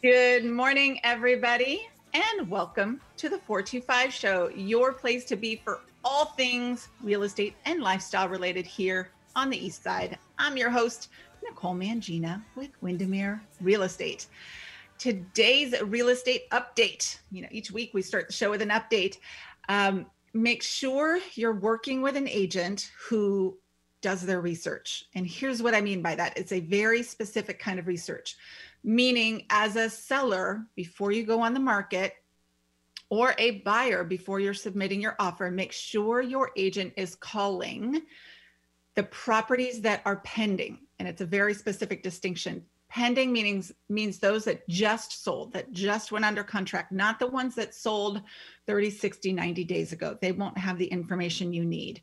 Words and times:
Good 0.00 0.44
morning, 0.44 1.00
everybody, 1.02 1.88
and 2.14 2.48
welcome 2.48 3.00
to 3.16 3.28
the 3.28 3.38
425 3.38 4.12
Show, 4.12 4.48
your 4.50 4.92
place 4.92 5.24
to 5.24 5.34
be 5.34 5.56
for 5.56 5.80
all 6.04 6.26
things 6.26 6.86
real 7.02 7.24
estate 7.24 7.56
and 7.64 7.82
lifestyle 7.82 8.28
related 8.28 8.64
here 8.64 9.10
on 9.34 9.50
the 9.50 9.56
East 9.56 9.82
Side. 9.82 10.16
I'm 10.38 10.56
your 10.56 10.70
host, 10.70 11.08
Nicole 11.42 11.74
Mangina 11.74 12.40
with 12.54 12.70
Windermere 12.80 13.42
Real 13.60 13.82
Estate. 13.82 14.28
Today's 14.98 15.74
real 15.82 16.10
estate 16.10 16.48
update. 16.50 17.18
You 17.32 17.42
know, 17.42 17.48
each 17.50 17.72
week 17.72 17.90
we 17.92 18.02
start 18.02 18.28
the 18.28 18.32
show 18.32 18.50
with 18.50 18.62
an 18.62 18.68
update. 18.68 19.18
Um, 19.68 20.06
make 20.32 20.62
sure 20.62 21.18
you're 21.34 21.58
working 21.58 22.02
with 22.02 22.16
an 22.16 22.28
agent 22.28 22.92
who 23.08 23.58
does 24.00 24.22
their 24.22 24.40
research. 24.40 25.06
And 25.14 25.26
here's 25.26 25.62
what 25.62 25.74
I 25.74 25.80
mean 25.80 26.02
by 26.02 26.14
that 26.14 26.38
it's 26.38 26.52
a 26.52 26.60
very 26.60 27.02
specific 27.02 27.58
kind 27.58 27.78
of 27.78 27.86
research, 27.86 28.36
meaning, 28.82 29.46
as 29.50 29.76
a 29.76 29.90
seller, 29.90 30.66
before 30.74 31.12
you 31.12 31.24
go 31.24 31.40
on 31.40 31.54
the 31.54 31.60
market, 31.60 32.14
or 33.10 33.34
a 33.38 33.62
buyer 33.62 34.04
before 34.04 34.40
you're 34.40 34.54
submitting 34.54 35.00
your 35.00 35.16
offer, 35.18 35.50
make 35.50 35.72
sure 35.72 36.20
your 36.20 36.50
agent 36.56 36.92
is 36.96 37.14
calling 37.14 38.02
the 38.94 39.02
properties 39.04 39.80
that 39.80 40.02
are 40.04 40.16
pending. 40.16 40.78
And 40.98 41.08
it's 41.08 41.20
a 41.20 41.26
very 41.26 41.54
specific 41.54 42.02
distinction. 42.02 42.64
Pending 42.88 43.32
meanings 43.32 43.72
means 43.88 44.18
those 44.18 44.44
that 44.44 44.66
just 44.68 45.22
sold, 45.22 45.52
that 45.52 45.72
just 45.72 46.10
went 46.10 46.24
under 46.24 46.42
contract, 46.42 46.90
not 46.90 47.18
the 47.18 47.26
ones 47.26 47.54
that 47.54 47.74
sold 47.74 48.22
30, 48.66 48.90
60, 48.90 49.32
90 49.32 49.64
days 49.64 49.92
ago. 49.92 50.18
They 50.20 50.32
won't 50.32 50.58
have 50.58 50.78
the 50.78 50.86
information 50.86 51.52
you 51.52 51.64
need. 51.64 52.02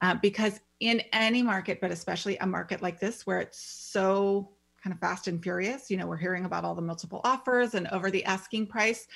Uh, 0.00 0.14
because 0.16 0.60
in 0.80 1.02
any 1.12 1.42
market, 1.42 1.80
but 1.80 1.92
especially 1.92 2.36
a 2.38 2.46
market 2.46 2.82
like 2.82 2.98
this 2.98 3.26
where 3.26 3.40
it's 3.40 3.60
so 3.60 4.50
kind 4.82 4.92
of 4.92 5.00
fast 5.00 5.28
and 5.28 5.42
furious, 5.42 5.90
you 5.90 5.96
know, 5.96 6.06
we're 6.06 6.16
hearing 6.16 6.44
about 6.44 6.64
all 6.64 6.74
the 6.74 6.82
multiple 6.82 7.20
offers 7.24 7.74
and 7.74 7.86
over 7.88 8.10
the 8.10 8.24
asking 8.24 8.66
price, 8.66 9.06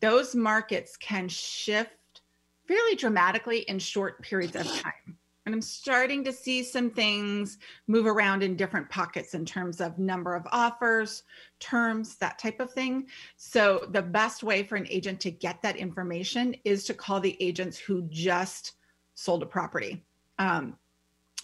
those 0.00 0.34
markets 0.34 0.96
can 0.96 1.28
shift 1.28 2.22
fairly 2.66 2.96
dramatically 2.96 3.60
in 3.60 3.78
short 3.78 4.20
periods 4.22 4.56
of 4.56 4.66
time. 4.66 5.16
And 5.46 5.54
I'm 5.54 5.62
starting 5.62 6.24
to 6.24 6.32
see 6.32 6.64
some 6.64 6.90
things 6.90 7.58
move 7.86 8.06
around 8.06 8.42
in 8.42 8.56
different 8.56 8.90
pockets 8.90 9.32
in 9.32 9.44
terms 9.44 9.80
of 9.80 9.96
number 9.96 10.34
of 10.34 10.44
offers, 10.50 11.22
terms, 11.60 12.16
that 12.16 12.40
type 12.40 12.58
of 12.58 12.72
thing. 12.72 13.06
So, 13.36 13.86
the 13.90 14.02
best 14.02 14.42
way 14.42 14.64
for 14.64 14.74
an 14.74 14.88
agent 14.90 15.20
to 15.20 15.30
get 15.30 15.62
that 15.62 15.76
information 15.76 16.56
is 16.64 16.84
to 16.86 16.94
call 16.94 17.20
the 17.20 17.36
agents 17.40 17.78
who 17.78 18.02
just 18.10 18.72
sold 19.14 19.44
a 19.44 19.46
property. 19.46 20.04
Um, 20.40 20.76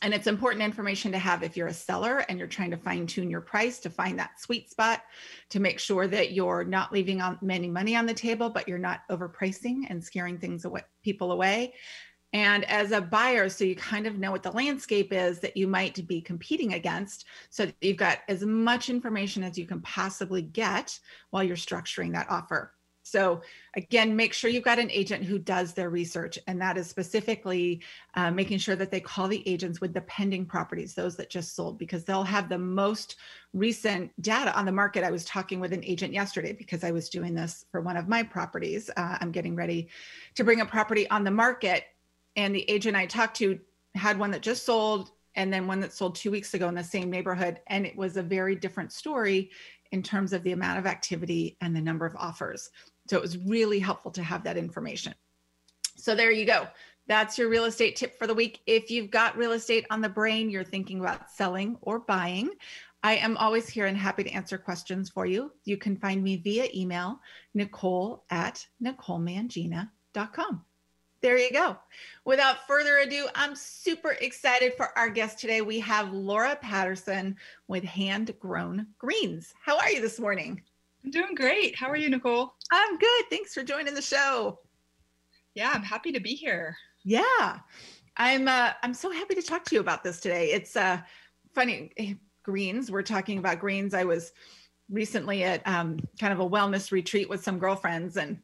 and 0.03 0.12
it's 0.12 0.27
important 0.27 0.62
information 0.62 1.12
to 1.12 1.19
have 1.19 1.42
if 1.42 1.56
you're 1.56 1.69
a 1.69 1.75
seller 1.75 2.19
and 2.28 2.39
you're 2.39 2.48
trying 2.48 2.72
to 2.72 2.77
fine 2.77 3.06
tune 3.06 3.31
your 3.31 3.41
price 3.41 3.78
to 3.78 3.91
find 3.91 4.19
that 4.19 4.41
sweet 4.41 4.69
spot 4.69 5.03
to 5.50 5.61
make 5.61 5.78
sure 5.78 6.09
that 6.09 6.33
you're 6.33 6.64
not 6.64 6.92
leaving 6.92 7.20
on 7.20 7.39
many 7.41 7.69
money 7.69 7.94
on 7.94 8.05
the 8.05 8.12
table, 8.12 8.50
but 8.50 8.69
you're 8.69 8.78
not 8.78 9.03
overpricing 9.11 9.83
and 9.89 10.03
scaring 10.03 10.39
things 10.39 10.64
away, 10.64 10.83
people 11.03 11.31
away. 11.33 11.75
And 12.33 12.64
as 12.64 12.92
a 12.92 13.00
buyer, 13.00 13.48
so 13.48 13.64
you 13.64 13.77
kind 13.77 14.06
of 14.06 14.19
know 14.19 14.33
what 14.33 14.42
the 14.42 14.50
landscape 14.50 15.12
is 15.12 15.39
that 15.41 15.56
you 15.56 15.69
might 15.69 16.06
be 16.09 16.20
competing 16.20 16.75
against. 16.75 17.27
So 17.50 17.70
you've 17.81 17.98
got 17.98 18.19
as 18.28 18.42
much 18.42 18.89
information 18.89 19.44
as 19.44 19.59
you 19.59 19.66
can 19.66 19.83
possibly 19.83 20.42
get 20.42 20.98
while 21.31 21.44
you're 21.44 21.56
structuring 21.56 22.12
that 22.14 22.31
offer. 22.31 22.72
So 23.12 23.42
again, 23.74 24.16
make 24.16 24.32
sure 24.32 24.48
you've 24.48 24.64
got 24.64 24.78
an 24.78 24.91
agent 24.91 25.22
who 25.22 25.38
does 25.38 25.74
their 25.74 25.91
research, 25.91 26.38
and 26.46 26.58
that 26.62 26.78
is 26.78 26.88
specifically 26.88 27.82
uh, 28.14 28.30
making 28.30 28.56
sure 28.56 28.74
that 28.74 28.91
they 28.91 29.00
call 29.00 29.28
the 29.28 29.46
agents 29.46 29.82
with 29.82 29.92
the 29.92 30.00
pending 30.00 30.46
properties, 30.46 30.94
those 30.94 31.14
that 31.16 31.28
just 31.28 31.54
sold, 31.54 31.78
because 31.78 32.04
they'll 32.04 32.24
have 32.24 32.48
the 32.48 32.56
most 32.56 33.16
recent 33.52 34.10
data 34.22 34.56
on 34.56 34.64
the 34.64 34.72
market. 34.72 35.04
I 35.04 35.10
was 35.10 35.27
talking 35.27 35.60
with 35.60 35.74
an 35.74 35.84
agent 35.84 36.14
yesterday 36.14 36.54
because 36.54 36.84
I 36.84 36.91
was 36.91 37.10
doing 37.10 37.34
this 37.34 37.66
for 37.70 37.82
one 37.82 37.98
of 37.98 38.08
my 38.08 38.22
properties. 38.22 38.88
Uh, 38.96 39.19
I'm 39.20 39.30
getting 39.30 39.54
ready 39.54 39.88
to 40.36 40.42
bring 40.42 40.62
a 40.62 40.66
property 40.66 41.08
on 41.10 41.22
the 41.22 41.30
market, 41.30 41.84
and 42.36 42.54
the 42.54 42.69
agent 42.70 42.97
I 42.97 43.04
talked 43.04 43.36
to 43.36 43.60
had 43.94 44.19
one 44.19 44.31
that 44.31 44.41
just 44.41 44.64
sold 44.64 45.10
and 45.34 45.53
then 45.53 45.66
one 45.66 45.81
that 45.81 45.92
sold 45.92 46.14
two 46.14 46.31
weeks 46.31 46.54
ago 46.54 46.66
in 46.69 46.75
the 46.75 46.84
same 46.84 47.10
neighborhood. 47.10 47.60
And 47.66 47.84
it 47.84 47.97
was 47.97 48.16
a 48.16 48.22
very 48.22 48.56
different 48.56 48.91
story 48.91 49.50
in 49.92 50.03
terms 50.03 50.32
of 50.32 50.42
the 50.42 50.53
amount 50.53 50.78
of 50.78 50.87
activity 50.87 51.56
and 51.60 51.76
the 51.76 51.81
number 51.81 52.06
of 52.06 52.16
offers. 52.16 52.70
So 53.08 53.16
it 53.16 53.22
was 53.22 53.38
really 53.38 53.78
helpful 53.78 54.10
to 54.12 54.22
have 54.22 54.44
that 54.44 54.56
information. 54.56 55.14
So 55.96 56.14
there 56.14 56.30
you 56.30 56.44
go. 56.44 56.66
That's 57.08 57.36
your 57.36 57.48
real 57.48 57.64
estate 57.64 57.96
tip 57.96 58.18
for 58.18 58.26
the 58.26 58.34
week. 58.34 58.60
If 58.66 58.90
you've 58.90 59.10
got 59.10 59.36
real 59.36 59.52
estate 59.52 59.86
on 59.90 60.00
the 60.00 60.08
brain, 60.08 60.50
you're 60.50 60.64
thinking 60.64 61.00
about 61.00 61.30
selling 61.30 61.76
or 61.80 61.98
buying, 61.98 62.50
I 63.02 63.16
am 63.16 63.36
always 63.36 63.68
here 63.68 63.86
and 63.86 63.96
happy 63.96 64.22
to 64.22 64.30
answer 64.30 64.56
questions 64.56 65.10
for 65.10 65.26
you. 65.26 65.52
You 65.64 65.76
can 65.76 65.96
find 65.96 66.22
me 66.22 66.36
via 66.36 66.68
email, 66.72 67.20
nicole 67.54 68.24
at 68.30 68.64
nicolemangina.com 68.82 70.64
there 71.22 71.38
you 71.38 71.52
go. 71.52 71.76
Without 72.24 72.66
further 72.66 72.98
ado, 72.98 73.28
I'm 73.34 73.54
super 73.54 74.10
excited 74.20 74.74
for 74.76 74.96
our 74.98 75.08
guest 75.08 75.38
today. 75.38 75.60
We 75.62 75.78
have 75.80 76.12
Laura 76.12 76.56
Patterson 76.60 77.36
with 77.69 77.84
Hand 77.84 78.34
Grown 78.40 78.88
Greens. 78.98 79.54
How 79.64 79.78
are 79.78 79.88
you 79.88 80.00
this 80.00 80.19
morning? 80.19 80.60
I'm 81.04 81.10
doing 81.10 81.34
great. 81.34 81.76
How 81.76 81.88
are 81.88 81.96
you, 81.96 82.08
Nicole? 82.08 82.54
I'm 82.70 82.98
good. 82.98 83.24
Thanks 83.30 83.54
for 83.54 83.62
joining 83.62 83.94
the 83.94 84.02
show. 84.02 84.60
Yeah, 85.54 85.70
I'm 85.74 85.82
happy 85.82 86.12
to 86.12 86.20
be 86.20 86.34
here. 86.34 86.76
Yeah. 87.04 87.58
I'm 88.16 88.46
uh, 88.46 88.72
I'm 88.82 88.94
so 88.94 89.10
happy 89.10 89.34
to 89.34 89.42
talk 89.42 89.64
to 89.64 89.74
you 89.74 89.80
about 89.80 90.04
this 90.04 90.20
today. 90.20 90.52
It's 90.52 90.76
uh 90.76 91.00
funny 91.54 91.90
eh, 91.96 92.14
greens. 92.42 92.90
We're 92.90 93.02
talking 93.02 93.38
about 93.38 93.58
greens. 93.58 93.94
I 93.94 94.04
was 94.04 94.32
recently 94.90 95.42
at 95.44 95.66
um, 95.66 95.98
kind 96.20 96.32
of 96.32 96.40
a 96.40 96.48
wellness 96.48 96.92
retreat 96.92 97.28
with 97.28 97.42
some 97.42 97.58
girlfriends 97.58 98.16
and 98.16 98.38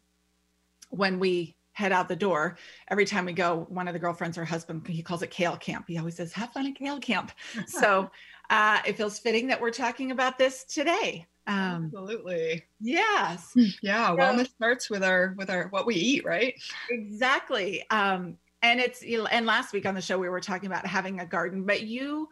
when 0.91 1.19
we 1.19 1.55
head 1.73 1.93
out 1.93 2.09
the 2.09 2.17
door 2.17 2.57
every 2.91 3.05
time 3.05 3.27
we 3.27 3.33
go 3.33 3.67
one 3.69 3.87
of 3.87 3.93
the 3.93 4.01
girlfriends 4.01 4.37
her 4.37 4.45
husband 4.45 4.85
he 4.89 5.03
calls 5.03 5.23
it 5.23 5.31
kale 5.31 5.57
camp 5.57 5.85
he 5.87 5.99
always 5.99 6.17
says 6.17 6.33
have 6.33 6.51
fun 6.53 6.67
at 6.67 6.75
kale 6.75 6.99
camp 6.99 7.31
so 7.67 8.11
uh, 8.51 8.79
it 8.87 8.97
feels 8.97 9.19
fitting 9.19 9.47
that 9.47 9.61
we're 9.61 9.71
talking 9.71 10.11
about 10.11 10.39
this 10.39 10.65
today 10.65 11.27
um, 11.49 11.87
absolutely 11.87 12.65
yes 12.81 13.53
yeah 13.83 14.09
so, 14.09 14.17
wellness 14.17 14.49
starts 14.51 14.89
with 14.89 15.03
our 15.03 15.35
with 15.37 15.51
our 15.51 15.69
what 15.69 15.87
we 15.87 15.95
eat 15.95 16.25
right 16.25 16.55
exactly 16.91 17.85
um, 17.91 18.37
and 18.63 18.81
it's 18.81 19.03
and 19.31 19.47
last 19.47 19.73
week 19.73 19.87
on 19.87 19.95
the 19.95 20.01
show 20.01 20.19
we 20.19 20.29
were 20.29 20.41
talking 20.41 20.67
about 20.67 20.87
having 20.87 21.21
a 21.21 21.27
garden 21.27 21.65
but 21.65 21.83
you 21.83 22.29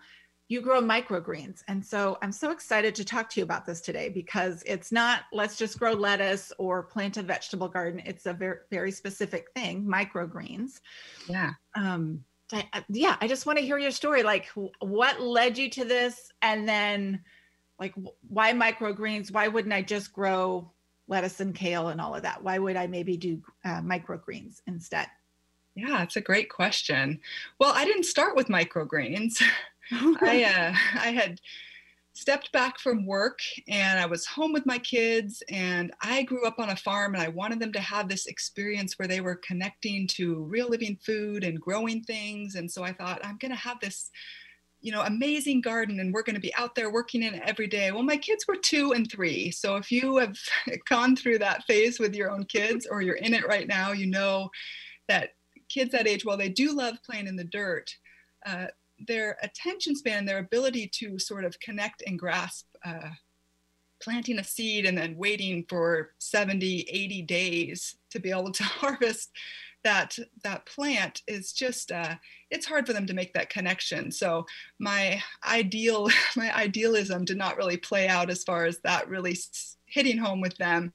you 0.49 0.61
grow 0.61 0.81
microgreens. 0.81 1.63
And 1.69 1.85
so 1.85 2.19
I'm 2.23 2.33
so 2.33 2.51
excited 2.53 2.95
to 2.95 3.05
talk 3.05 3.29
to 3.31 3.41
you 3.41 3.45
about 3.45 3.67
this 3.67 3.81
today 3.81 4.09
because 4.09 4.63
it's 4.65 4.93
not 4.93 5.23
let's 5.33 5.57
just 5.57 5.79
grow 5.79 5.93
lettuce 5.93 6.53
or 6.59 6.85
plant 6.85 7.17
a 7.17 7.23
vegetable 7.23 7.69
garden. 7.69 8.01
It's 8.05 8.27
a 8.27 8.33
very, 8.33 8.59
very 8.71 8.93
specific 8.93 9.49
thing, 9.55 9.85
microgreens. 9.85 10.81
Yeah. 11.29 11.53
Um, 11.75 12.25
I, 12.53 12.65
yeah, 12.89 13.17
I 13.21 13.27
just 13.27 13.45
want 13.45 13.59
to 13.59 13.65
hear 13.65 13.79
your 13.79 13.91
story. 13.91 14.23
Like, 14.23 14.49
what 14.79 15.21
led 15.21 15.59
you 15.59 15.69
to 15.71 15.85
this? 15.85 16.31
And 16.43 16.69
then, 16.69 17.21
like, 17.79 17.95
why 18.29 18.53
microgreens? 18.53 19.31
Why 19.31 19.49
wouldn't 19.49 19.75
I 19.75 19.83
just 19.83 20.13
grow 20.13 20.71
lettuce 21.09 21.41
and 21.41 21.55
kale 21.55 21.89
and 21.89 22.01
all 22.01 22.15
of 22.15 22.23
that? 22.23 22.43
Why 22.43 22.59
would 22.59 22.77
I 22.77 22.87
maybe 22.87 23.17
do 23.17 23.43
uh, 23.65 23.81
microgreens 23.81 24.61
instead? 24.67 25.09
Yeah, 25.75 26.03
it's 26.03 26.17
a 26.17 26.23
great 26.23 26.49
question. 26.49 27.21
Well, 27.61 27.73
I 27.75 27.85
didn't 27.85 28.05
start 28.05 28.35
with 28.35 28.49
microgreens. 28.49 29.43
I 29.93 30.45
uh, 30.45 30.75
I 31.01 31.11
had 31.11 31.41
stepped 32.15 32.51
back 32.51 32.79
from 32.79 33.05
work 33.05 33.41
and 33.69 34.01
I 34.01 34.07
was 34.07 34.25
home 34.25 34.55
with 34.55 34.65
my 34.65 34.79
kids 34.79 35.43
and 35.51 35.93
I 36.01 36.23
grew 36.23 36.47
up 36.47 36.59
on 36.59 36.71
a 36.71 36.77
farm 36.77 37.15
and 37.15 37.23
I 37.23 37.29
wanted 37.29 37.61
them 37.61 37.73
to 37.75 37.81
have 37.81 38.09
this 38.09 38.25
experience 38.25 38.99
where 38.99 39.07
they 39.07 39.21
were 39.21 39.37
connecting 39.37 40.07
to 40.09 40.43
real 40.45 40.71
living 40.71 40.99
food 41.05 41.45
and 41.45 41.61
growing 41.61 42.03
things 42.03 42.55
and 42.55 42.71
so 42.71 42.83
I 42.83 42.95
thought 42.95 43.21
I'm 43.23 43.37
going 43.37 43.53
to 43.53 43.59
have 43.59 43.81
this 43.81 44.11
you 44.87 44.93
know 44.93 45.03
amazing 45.03 45.61
garden 45.61 46.01
and 46.01 46.15
we're 46.15 46.23
going 46.23 46.35
to 46.35 46.41
be 46.41 46.55
out 46.55 46.75
there 46.75 46.93
working 46.93 47.23
in 47.23 47.35
it 47.35 47.43
every 47.45 47.67
day. 47.67 47.91
Well 47.91 48.03
my 48.03 48.17
kids 48.17 48.47
were 48.47 48.57
2 48.57 48.93
and 48.93 49.11
3 49.11 49.51
so 49.51 49.77
if 49.77 49.91
you 49.91 50.17
have 50.19 50.37
gone 50.89 51.17
through 51.17 51.39
that 51.41 51.65
phase 51.65 51.99
with 51.99 52.15
your 52.15 52.31
own 52.31 52.45
kids 52.45 52.87
or 52.91 53.03
you're 53.03 53.17
in 53.17 53.35
it 53.35 53.47
right 53.47 53.67
now 53.67 53.93
you 53.93 54.07
know 54.07 54.49
that 55.09 55.31
kids 55.69 55.91
that 55.93 56.07
age 56.07 56.25
while 56.25 56.37
they 56.37 56.49
do 56.49 56.73
love 56.73 56.97
playing 57.05 57.27
in 57.27 57.37
the 57.37 57.45
dirt 57.45 57.91
uh, 58.47 58.67
their 59.07 59.37
attention 59.43 59.95
span, 59.95 60.25
their 60.25 60.39
ability 60.39 60.89
to 60.89 61.19
sort 61.19 61.45
of 61.45 61.59
connect 61.61 62.03
and 62.07 62.19
grasp 62.19 62.67
uh, 62.85 63.11
planting 64.01 64.39
a 64.39 64.45
seed 64.45 64.87
and 64.87 64.97
then 64.97 65.17
waiting 65.17 65.65
for 65.69 66.13
70, 66.19 66.87
80 66.89 67.23
days 67.23 67.97
to 68.11 68.21
be 68.21 68.31
able 68.31 68.53
to 68.53 68.63
harvest 68.65 69.31
that 69.87 70.19
that 70.43 70.67
plant 70.67 71.23
is 71.29 71.53
just 71.53 71.93
uh, 71.93 72.17
it's 72.51 72.67
hard 72.67 72.89
for 72.89 72.93
them 72.93 73.07
to 73.07 73.15
make 73.15 73.33
that 73.35 73.51
connection. 73.51 74.11
So 74.11 74.45
my 74.81 75.23
ideal 75.47 76.09
my 76.37 76.55
idealism 76.55 77.25
did 77.25 77.37
not 77.37 77.57
really 77.57 77.77
play 77.77 78.09
out 78.09 78.29
as 78.29 78.43
far 78.43 78.65
as 78.65 78.81
that 78.81 79.09
really 79.09 79.37
hitting 79.87 80.19
home 80.19 80.41
with 80.41 80.57
them. 80.57 80.93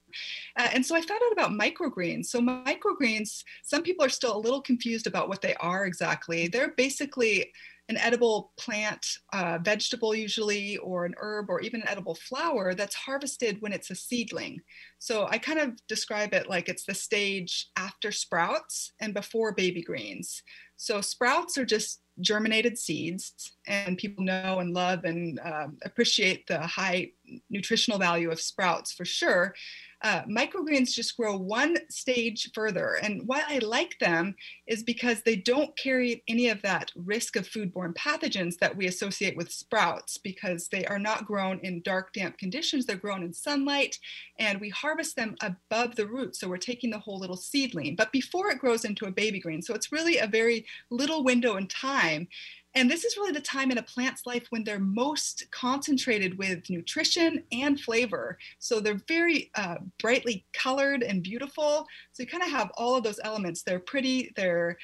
Uh, 0.58 0.68
and 0.74 0.84
so 0.84 0.94
i 0.94 1.00
found 1.00 1.22
out 1.24 1.32
about 1.32 1.58
microgreens. 1.58 2.26
So 2.26 2.40
microgreens 2.40 3.42
some 3.62 3.82
people 3.82 4.04
are 4.04 4.10
still 4.10 4.36
a 4.36 4.44
little 4.44 4.60
confused 4.60 5.06
about 5.06 5.30
what 5.30 5.40
they 5.40 5.54
are 5.54 5.86
exactly. 5.86 6.48
They're 6.48 6.74
basically 6.76 7.50
an 7.92 7.98
edible 7.98 8.52
plant, 8.58 9.04
uh, 9.34 9.58
vegetable 9.62 10.14
usually, 10.14 10.78
or 10.78 11.04
an 11.04 11.14
herb, 11.18 11.50
or 11.50 11.60
even 11.60 11.82
an 11.82 11.88
edible 11.88 12.14
flower 12.14 12.74
that's 12.74 12.94
harvested 12.94 13.58
when 13.60 13.72
it's 13.72 13.90
a 13.90 13.94
seedling. 13.94 14.60
So 14.98 15.26
I 15.28 15.36
kind 15.36 15.58
of 15.58 15.68
describe 15.86 16.32
it 16.32 16.48
like 16.48 16.68
it's 16.68 16.84
the 16.84 16.94
stage 16.94 17.68
after 17.76 18.10
sprouts 18.10 18.92
and 19.00 19.12
before 19.12 19.52
baby 19.52 19.82
greens. 19.82 20.42
So 20.76 21.02
sprouts 21.02 21.58
are 21.58 21.66
just 21.66 22.00
germinated 22.20 22.78
seeds, 22.78 23.56
and 23.66 23.98
people 23.98 24.24
know 24.24 24.58
and 24.60 24.72
love 24.72 25.04
and 25.04 25.38
uh, 25.40 25.68
appreciate 25.84 26.46
the 26.46 26.60
high 26.60 27.10
nutritional 27.50 27.98
value 27.98 28.30
of 28.30 28.40
sprouts 28.40 28.92
for 28.92 29.04
sure. 29.04 29.54
Uh, 30.02 30.22
microgreens 30.24 30.92
just 30.92 31.16
grow 31.16 31.36
one 31.36 31.76
stage 31.88 32.50
further. 32.54 32.98
And 33.02 33.22
why 33.26 33.42
I 33.48 33.58
like 33.58 33.98
them 34.00 34.34
is 34.66 34.82
because 34.82 35.22
they 35.22 35.36
don't 35.36 35.76
carry 35.76 36.24
any 36.28 36.48
of 36.48 36.60
that 36.62 36.90
risk 36.96 37.36
of 37.36 37.48
foodborne 37.48 37.94
pathogens 37.94 38.58
that 38.58 38.76
we 38.76 38.86
associate 38.86 39.36
with 39.36 39.52
sprouts 39.52 40.18
because 40.18 40.68
they 40.68 40.84
are 40.86 40.98
not 40.98 41.26
grown 41.26 41.60
in 41.60 41.82
dark, 41.82 42.12
damp 42.12 42.36
conditions. 42.38 42.84
They're 42.84 42.96
grown 42.96 43.22
in 43.22 43.32
sunlight 43.32 43.98
and 44.38 44.60
we 44.60 44.70
harvest 44.70 45.14
them 45.14 45.36
above 45.40 45.94
the 45.94 46.06
root. 46.06 46.34
So 46.34 46.48
we're 46.48 46.56
taking 46.56 46.90
the 46.90 46.98
whole 46.98 47.18
little 47.18 47.36
seedling, 47.36 47.94
but 47.94 48.12
before 48.12 48.50
it 48.50 48.58
grows 48.58 48.84
into 48.84 49.06
a 49.06 49.12
baby 49.12 49.38
green. 49.38 49.62
So 49.62 49.74
it's 49.74 49.92
really 49.92 50.18
a 50.18 50.26
very 50.26 50.66
little 50.90 51.22
window 51.22 51.56
in 51.56 51.68
time. 51.68 52.28
And 52.74 52.90
this 52.90 53.04
is 53.04 53.16
really 53.16 53.32
the 53.32 53.40
time 53.40 53.70
in 53.70 53.78
a 53.78 53.82
plant's 53.82 54.26
life 54.26 54.46
when 54.50 54.64
they're 54.64 54.78
most 54.78 55.44
concentrated 55.50 56.38
with 56.38 56.70
nutrition 56.70 57.42
and 57.52 57.78
flavor. 57.78 58.38
So 58.58 58.80
they're 58.80 59.00
very 59.08 59.50
uh, 59.54 59.76
brightly 60.00 60.46
colored 60.52 61.02
and 61.02 61.22
beautiful. 61.22 61.86
So 62.12 62.22
you 62.22 62.26
kind 62.26 62.42
of 62.42 62.50
have 62.50 62.70
all 62.76 62.96
of 62.96 63.04
those 63.04 63.20
elements. 63.24 63.62
They're 63.62 63.78
pretty, 63.78 64.32
they're 64.36 64.78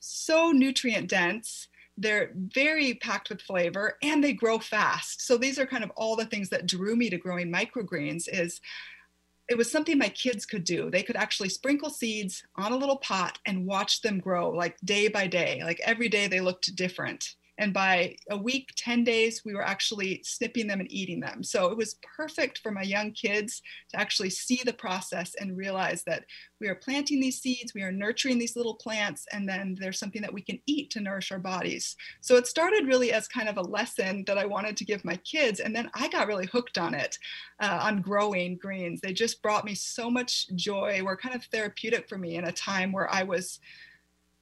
so 0.00 0.52
nutrient 0.52 1.08
dense. 1.08 1.68
They're 1.96 2.32
very 2.34 2.94
packed 2.94 3.28
with 3.28 3.42
flavor 3.42 3.98
and 4.02 4.24
they 4.24 4.32
grow 4.32 4.58
fast. 4.58 5.26
So 5.26 5.36
these 5.36 5.58
are 5.58 5.66
kind 5.66 5.84
of 5.84 5.92
all 5.96 6.16
the 6.16 6.26
things 6.26 6.48
that 6.48 6.66
drew 6.66 6.96
me 6.96 7.08
to 7.10 7.18
growing 7.18 7.52
microgreens 7.52 8.26
is 8.26 8.60
it 9.48 9.58
was 9.58 9.70
something 9.70 9.98
my 9.98 10.08
kids 10.08 10.46
could 10.46 10.64
do. 10.64 10.90
They 10.90 11.02
could 11.02 11.16
actually 11.16 11.50
sprinkle 11.50 11.90
seeds 11.90 12.42
on 12.56 12.72
a 12.72 12.76
little 12.76 12.96
pot 12.96 13.38
and 13.46 13.66
watch 13.66 14.00
them 14.00 14.18
grow 14.18 14.50
like 14.50 14.76
day 14.84 15.08
by 15.08 15.26
day. 15.26 15.60
Like 15.62 15.80
every 15.84 16.08
day 16.08 16.26
they 16.26 16.40
looked 16.40 16.74
different. 16.76 17.34
And 17.58 17.72
by 17.72 18.16
a 18.30 18.36
week, 18.36 18.70
10 18.76 19.04
days, 19.04 19.42
we 19.44 19.54
were 19.54 19.64
actually 19.64 20.20
snipping 20.24 20.66
them 20.66 20.80
and 20.80 20.90
eating 20.90 21.20
them. 21.20 21.42
So 21.44 21.70
it 21.70 21.76
was 21.76 21.98
perfect 22.16 22.58
for 22.58 22.72
my 22.72 22.82
young 22.82 23.12
kids 23.12 23.62
to 23.90 24.00
actually 24.00 24.30
see 24.30 24.60
the 24.64 24.72
process 24.72 25.34
and 25.38 25.56
realize 25.56 26.02
that 26.04 26.24
we 26.60 26.68
are 26.68 26.74
planting 26.74 27.20
these 27.20 27.40
seeds, 27.40 27.74
we 27.74 27.82
are 27.82 27.92
nurturing 27.92 28.38
these 28.38 28.56
little 28.56 28.74
plants, 28.74 29.26
and 29.32 29.48
then 29.48 29.76
there's 29.78 29.98
something 29.98 30.22
that 30.22 30.32
we 30.32 30.42
can 30.42 30.58
eat 30.66 30.90
to 30.90 31.00
nourish 31.00 31.30
our 31.30 31.38
bodies. 31.38 31.96
So 32.20 32.36
it 32.36 32.46
started 32.46 32.86
really 32.86 33.12
as 33.12 33.28
kind 33.28 33.48
of 33.48 33.56
a 33.56 33.62
lesson 33.62 34.24
that 34.26 34.38
I 34.38 34.46
wanted 34.46 34.76
to 34.78 34.84
give 34.84 35.04
my 35.04 35.16
kids. 35.16 35.60
And 35.60 35.76
then 35.76 35.90
I 35.94 36.08
got 36.08 36.26
really 36.26 36.46
hooked 36.46 36.78
on 36.78 36.94
it, 36.94 37.18
uh, 37.60 37.78
on 37.82 38.00
growing 38.00 38.56
greens. 38.56 39.00
They 39.00 39.12
just 39.12 39.42
brought 39.42 39.64
me 39.64 39.74
so 39.74 40.10
much 40.10 40.48
joy, 40.56 41.02
were 41.02 41.16
kind 41.16 41.34
of 41.34 41.44
therapeutic 41.44 42.08
for 42.08 42.18
me 42.18 42.36
in 42.36 42.44
a 42.44 42.52
time 42.52 42.92
where 42.92 43.12
I 43.12 43.22
was 43.22 43.60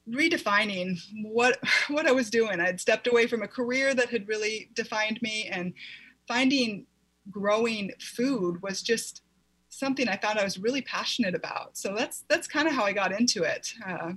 redefining 0.09 0.99
what 1.23 1.59
what 1.89 2.07
I 2.07 2.13
was 2.13 2.31
doing. 2.31 2.61
I'd 2.61 2.81
stepped 2.81 3.07
away 3.07 3.27
from 3.27 3.43
a 3.43 3.49
career 3.49 3.95
that 3.95 4.11
had 4.11 4.29
really 4.29 4.71
defined 4.75 5.21
me 5.23 5.49
and 5.51 5.73
finding 6.27 6.87
growing 7.31 7.93
food 8.01 8.61
was 8.63 8.83
just 8.83 9.23
something 9.69 10.09
I 10.09 10.17
found 10.17 10.39
I 10.39 10.45
was 10.45 10.59
really 10.59 10.83
passionate 10.83 11.35
about. 11.35 11.77
So 11.77 11.95
that's 11.97 12.25
that's 12.29 12.47
kind 12.47 12.69
of 12.69 12.75
how 12.75 12.85
I 12.85 12.93
got 12.93 13.19
into 13.19 13.43
it. 13.43 13.73
Uh, 13.87 14.13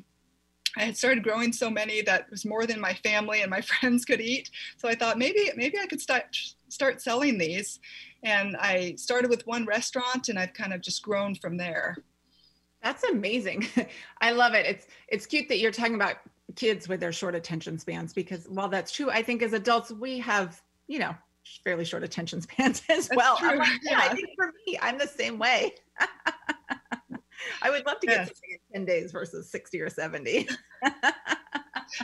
I 0.77 0.83
had 0.83 0.97
started 0.97 1.23
growing 1.23 1.53
so 1.53 1.69
many 1.69 2.01
that 2.01 2.29
was 2.29 2.45
more 2.45 2.65
than 2.65 2.81
my 2.81 2.93
family 2.95 3.41
and 3.41 3.49
my 3.49 3.61
friends 3.79 4.05
could 4.05 4.21
eat. 4.21 4.49
So 4.77 4.89
I 4.89 4.95
thought 4.95 5.17
maybe 5.17 5.51
maybe 5.55 5.79
I 5.79 5.87
could 5.87 6.01
start 6.01 6.35
start 6.69 7.01
selling 7.01 7.37
these. 7.37 7.79
And 8.23 8.57
I 8.57 8.95
started 8.97 9.29
with 9.29 9.45
one 9.45 9.65
restaurant 9.65 10.29
and 10.29 10.39
I've 10.39 10.53
kind 10.53 10.73
of 10.73 10.81
just 10.81 11.03
grown 11.03 11.35
from 11.35 11.57
there. 11.57 11.97
That's 12.85 13.03
amazing. 13.03 13.67
I 14.21 14.29
love 14.29 14.53
it. 14.53 14.67
It's 14.67 14.85
it's 15.07 15.25
cute 15.25 15.49
that 15.49 15.57
you're 15.57 15.71
talking 15.71 15.95
about 15.95 16.17
kids 16.55 16.87
with 16.87 16.99
their 16.99 17.11
short 17.11 17.33
attention 17.33 17.79
spans 17.79 18.13
because 18.13 18.45
while 18.45 18.69
that's 18.69 18.91
true, 18.91 19.09
I 19.09 19.23
think 19.23 19.41
as 19.41 19.53
adults 19.53 19.91
we 19.91 20.19
have, 20.19 20.61
you 20.87 20.99
know, 20.99 21.15
fairly 21.63 21.83
short 21.83 22.03
attention 22.03 22.41
spans 22.41 22.83
as 22.89 23.07
that's 23.07 23.17
well. 23.17 23.39
Like, 23.41 23.67
yeah. 23.83 24.01
I 24.03 24.13
think 24.13 24.29
for 24.35 24.53
me, 24.67 24.77
I'm 24.79 24.99
the 24.99 25.07
same 25.07 25.39
way. 25.39 25.73
I 27.61 27.71
would 27.71 27.85
love 27.87 27.99
to 28.01 28.07
get 28.07 28.17
yes. 28.17 28.27
something 28.27 28.57
in 28.73 28.81
10 28.81 28.85
days 28.85 29.11
versus 29.11 29.49
60 29.49 29.81
or 29.81 29.89
70. 29.89 30.47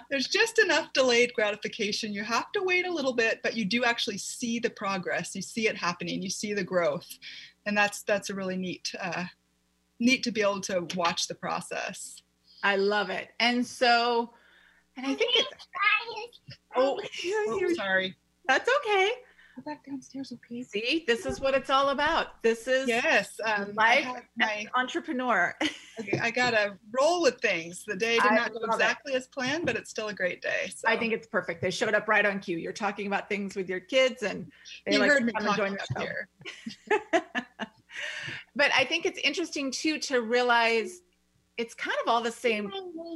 There's 0.09 0.27
just 0.27 0.57
enough 0.57 0.93
delayed 0.93 1.31
gratification. 1.35 2.11
You 2.11 2.23
have 2.23 2.51
to 2.53 2.63
wait 2.63 2.87
a 2.87 2.93
little 2.93 3.13
bit, 3.13 3.41
but 3.43 3.55
you 3.55 3.65
do 3.65 3.83
actually 3.83 4.17
see 4.17 4.57
the 4.57 4.69
progress. 4.71 5.35
You 5.35 5.43
see 5.43 5.67
it 5.67 5.77
happening. 5.77 6.23
You 6.23 6.29
see 6.29 6.53
the 6.53 6.63
growth, 6.63 7.07
and 7.65 7.77
that's 7.77 8.03
that's 8.03 8.29
a 8.29 8.35
really 8.35 8.57
neat 8.57 8.91
uh, 8.99 9.25
neat 10.01 10.23
to 10.23 10.31
be 10.31 10.41
able 10.41 10.59
to 10.61 10.85
watch 10.95 11.27
the 11.27 11.35
process. 11.35 12.21
I 12.63 12.75
love 12.75 13.09
it. 13.09 13.29
And 13.39 13.65
so, 13.65 14.33
and 14.97 15.05
I 15.05 15.13
think 15.13 15.31
it's. 15.35 15.67
Oh, 16.75 16.99
oh 17.23 17.73
sorry. 17.75 18.15
That's 18.47 18.69
okay. 18.79 19.11
Go 19.55 19.61
back 19.63 19.85
downstairs, 19.85 20.33
okay? 20.33 20.63
See, 20.63 21.03
this 21.07 21.25
is 21.25 21.41
what 21.41 21.53
it's 21.53 21.69
all 21.69 21.89
about. 21.89 22.41
This 22.41 22.67
is 22.67 22.87
yes, 22.87 23.37
um, 23.45 23.73
life 23.75 24.07
my 24.37 24.65
entrepreneur. 24.75 25.53
okay, 25.99 26.19
I 26.19 26.31
gotta 26.31 26.77
roll 26.97 27.21
with 27.21 27.39
things. 27.41 27.83
The 27.85 27.97
day 27.97 28.17
did 28.17 28.31
not 28.31 28.53
go 28.53 28.61
exactly 28.63 29.13
it. 29.13 29.17
as 29.17 29.27
planned, 29.27 29.65
but 29.65 29.75
it's 29.75 29.89
still 29.89 30.07
a 30.07 30.13
great 30.13 30.41
day. 30.41 30.71
So. 30.73 30.87
I 30.87 30.95
think 30.95 31.11
it's 31.11 31.27
perfect. 31.27 31.61
They 31.61 31.69
showed 31.69 31.93
up 31.93 32.07
right 32.07 32.25
on 32.25 32.39
cue. 32.39 32.57
You're 32.57 32.71
talking 32.71 33.07
about 33.07 33.27
things 33.27 33.55
with 33.55 33.67
your 33.67 33.81
kids, 33.81 34.23
and 34.23 34.49
they 34.85 34.93
you 34.93 34.99
like 34.99 35.11
heard 35.11 35.25
me 35.25 35.33
come 35.33 35.47
and 35.47 35.55
join 35.57 35.77
here. 35.99 36.29
but 38.55 38.71
I 38.75 38.83
think 38.83 39.05
it's 39.05 39.19
interesting 39.19 39.71
too 39.71 39.97
to 39.99 40.21
realize 40.21 41.01
it's 41.57 41.73
kind 41.73 41.97
of 42.03 42.09
all 42.09 42.21
the 42.21 42.31
same 42.31 42.71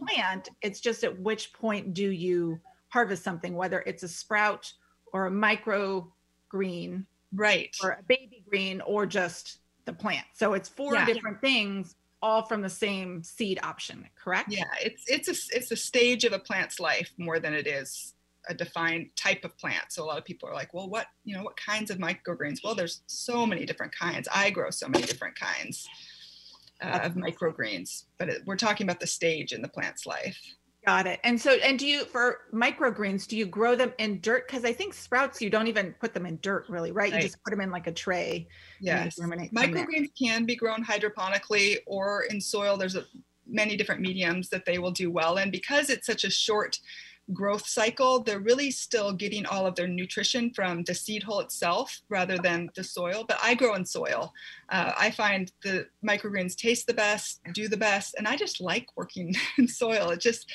plant. 0.07 0.49
It's 0.61 0.79
just 0.79 1.03
at 1.03 1.19
which 1.19 1.53
point 1.53 1.93
do 1.93 2.09
you 2.09 2.59
harvest 2.89 3.23
something, 3.23 3.55
whether 3.55 3.81
it's 3.81 4.03
a 4.03 4.07
sprout 4.07 4.71
or 5.13 5.27
a 5.27 5.31
micro 5.31 6.11
green, 6.49 7.05
right, 7.33 7.75
or 7.83 7.91
a 7.91 8.03
baby 8.03 8.43
green, 8.47 8.81
or 8.81 9.05
just 9.05 9.59
the 9.85 9.93
plant. 9.93 10.25
So 10.33 10.53
it's 10.53 10.69
four 10.69 10.95
yeah. 10.95 11.05
different 11.05 11.41
things, 11.41 11.95
all 12.21 12.43
from 12.43 12.61
the 12.61 12.69
same 12.69 13.23
seed 13.23 13.59
option. 13.63 14.05
Correct? 14.15 14.51
Yeah, 14.51 14.63
it's 14.81 15.03
it's 15.07 15.27
a 15.27 15.55
it's 15.55 15.71
a 15.71 15.75
stage 15.75 16.23
of 16.23 16.33
a 16.33 16.39
plant's 16.39 16.79
life 16.79 17.11
more 17.17 17.39
than 17.39 17.53
it 17.53 17.67
is 17.67 18.14
a 18.49 18.53
defined 18.53 19.09
type 19.15 19.43
of 19.43 19.57
plant. 19.57 19.85
So 19.89 20.03
a 20.03 20.05
lot 20.05 20.17
of 20.17 20.25
people 20.25 20.49
are 20.49 20.53
like, 20.53 20.73
well, 20.73 20.89
what, 20.89 21.07
you 21.23 21.35
know, 21.35 21.43
what 21.43 21.57
kinds 21.57 21.91
of 21.91 21.97
microgreens? 21.97 22.59
Well, 22.63 22.75
there's 22.75 23.01
so 23.07 23.45
many 23.45 23.65
different 23.65 23.93
kinds. 23.95 24.27
I 24.33 24.49
grow 24.49 24.69
so 24.69 24.87
many 24.87 25.05
different 25.05 25.35
kinds 25.39 25.87
uh, 26.81 26.99
of 27.03 27.13
microgreens, 27.13 28.03
but 28.17 28.29
it, 28.29 28.41
we're 28.45 28.55
talking 28.57 28.85
about 28.85 28.99
the 28.99 29.07
stage 29.07 29.51
in 29.51 29.61
the 29.61 29.67
plant's 29.67 30.05
life. 30.05 30.39
Got 30.85 31.07
it. 31.07 31.19
And 31.23 31.41
so, 31.41 31.51
and 31.51 31.79
do 31.79 31.87
you, 31.87 32.05
for 32.05 32.41
microgreens, 32.53 33.27
do 33.27 33.35
you 33.35 33.47
grow 33.47 33.75
them 33.75 33.91
in 33.97 34.21
dirt? 34.21 34.47
Because 34.47 34.63
I 34.63 34.71
think 34.71 34.93
sprouts, 34.93 35.41
you 35.41 35.49
don't 35.49 35.67
even 35.67 35.95
put 35.99 36.13
them 36.13 36.27
in 36.27 36.37
dirt 36.43 36.65
really, 36.69 36.91
right? 36.91 37.11
right. 37.11 37.23
You 37.23 37.27
just 37.27 37.43
put 37.43 37.49
them 37.49 37.61
in 37.61 37.71
like 37.71 37.87
a 37.87 37.91
tray. 37.91 38.47
Yes. 38.79 39.17
Microgreens 39.19 40.09
can 40.15 40.45
be 40.45 40.55
grown 40.55 40.83
hydroponically 40.83 41.77
or 41.87 42.25
in 42.29 42.39
soil. 42.39 42.77
There's 42.77 42.95
a, 42.95 43.05
many 43.47 43.75
different 43.75 44.01
mediums 44.01 44.49
that 44.49 44.65
they 44.65 44.77
will 44.77 44.91
do 44.91 45.09
well 45.11 45.37
in 45.37 45.51
because 45.51 45.89
it's 45.89 46.05
such 46.05 46.23
a 46.23 46.29
short 46.29 46.79
growth 47.33 47.67
cycle, 47.67 48.21
they're 48.21 48.39
really 48.39 48.71
still 48.71 49.11
getting 49.11 49.45
all 49.45 49.65
of 49.65 49.75
their 49.75 49.87
nutrition 49.87 50.51
from 50.53 50.83
the 50.83 50.93
seed 50.93 51.23
hole 51.23 51.39
itself 51.39 52.01
rather 52.09 52.37
than 52.37 52.69
the 52.75 52.83
soil. 52.83 53.25
But 53.27 53.39
I 53.41 53.55
grow 53.55 53.75
in 53.75 53.85
soil. 53.85 54.33
Uh, 54.69 54.91
I 54.97 55.11
find 55.11 55.51
the 55.63 55.87
microgreens 56.07 56.55
taste 56.55 56.87
the 56.87 56.93
best, 56.93 57.41
do 57.53 57.67
the 57.67 57.77
best, 57.77 58.15
and 58.17 58.27
I 58.27 58.35
just 58.35 58.61
like 58.61 58.87
working 58.95 59.35
in 59.57 59.67
soil. 59.67 60.11
It 60.11 60.19
just, 60.19 60.51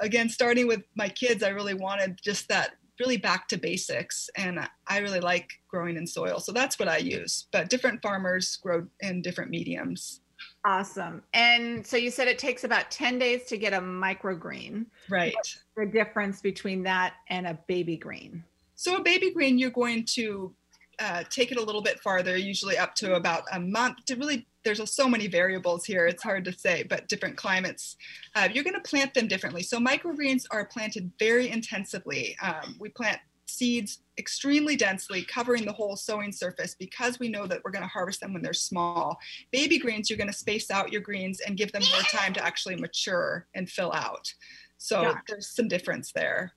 again, 0.00 0.28
starting 0.28 0.66
with 0.66 0.82
my 0.96 1.08
kids, 1.08 1.42
I 1.42 1.48
really 1.48 1.74
wanted 1.74 2.20
just 2.22 2.48
that 2.48 2.72
really 2.98 3.16
back 3.16 3.46
to 3.46 3.56
basics 3.56 4.28
and 4.34 4.58
i 4.88 4.98
really 4.98 5.20
like 5.20 5.48
growing 5.68 5.96
in 5.96 6.04
soil 6.04 6.40
so 6.40 6.50
that's 6.50 6.80
what 6.80 6.88
i 6.88 6.96
use 6.96 7.46
but 7.52 7.70
different 7.70 8.02
farmers 8.02 8.56
grow 8.56 8.84
in 9.00 9.22
different 9.22 9.52
mediums 9.52 10.20
Awesome. 10.64 11.22
And 11.34 11.86
so 11.86 11.96
you 11.96 12.10
said 12.10 12.28
it 12.28 12.38
takes 12.38 12.64
about 12.64 12.90
10 12.90 13.18
days 13.18 13.44
to 13.46 13.56
get 13.56 13.72
a 13.72 13.80
microgreen. 13.80 14.86
Right. 15.08 15.34
What's 15.34 15.62
the 15.76 15.86
difference 15.86 16.40
between 16.40 16.82
that 16.82 17.14
and 17.28 17.46
a 17.46 17.58
baby 17.68 17.96
green? 17.96 18.44
So 18.74 18.96
a 18.96 19.02
baby 19.02 19.30
green, 19.30 19.58
you're 19.58 19.70
going 19.70 20.04
to 20.10 20.52
uh, 20.98 21.22
take 21.30 21.52
it 21.52 21.58
a 21.58 21.62
little 21.62 21.82
bit 21.82 22.00
farther, 22.00 22.36
usually 22.36 22.76
up 22.76 22.94
to 22.96 23.14
about 23.14 23.44
a 23.52 23.60
month 23.60 24.04
to 24.06 24.16
really 24.16 24.46
there's 24.64 24.92
so 24.92 25.08
many 25.08 25.28
variables 25.28 25.84
here 25.86 26.06
it's 26.06 26.22
hard 26.22 26.44
to 26.44 26.52
say 26.52 26.82
but 26.82 27.08
different 27.08 27.36
climates 27.36 27.96
uh, 28.34 28.48
you're 28.52 28.64
going 28.64 28.74
to 28.74 28.80
plant 28.80 29.14
them 29.14 29.26
differently 29.26 29.62
so 29.62 29.78
microgreens 29.78 30.44
are 30.50 30.66
planted 30.66 31.10
very 31.18 31.48
intensively 31.48 32.36
um, 32.42 32.76
we 32.78 32.88
plant 32.90 33.18
seeds 33.50 34.02
extremely 34.18 34.76
densely, 34.76 35.22
covering 35.22 35.64
the 35.64 35.72
whole 35.72 35.96
sowing 35.96 36.32
surface 36.32 36.74
because 36.78 37.18
we 37.18 37.28
know 37.28 37.46
that 37.46 37.60
we're 37.64 37.70
going 37.70 37.82
to 37.82 37.88
harvest 37.88 38.20
them 38.20 38.32
when 38.32 38.42
they're 38.42 38.52
small. 38.52 39.18
Baby 39.52 39.78
greens, 39.78 40.10
you're 40.10 40.18
going 40.18 40.30
to 40.30 40.36
space 40.36 40.70
out 40.70 40.92
your 40.92 41.00
greens 41.00 41.40
and 41.40 41.56
give 41.56 41.72
them 41.72 41.82
more 41.92 42.02
time 42.02 42.32
to 42.34 42.44
actually 42.44 42.76
mature 42.76 43.46
and 43.54 43.68
fill 43.68 43.92
out. 43.92 44.32
So 44.78 45.02
yeah. 45.02 45.14
there's 45.28 45.48
some 45.48 45.68
difference 45.68 46.12
there. 46.12 46.52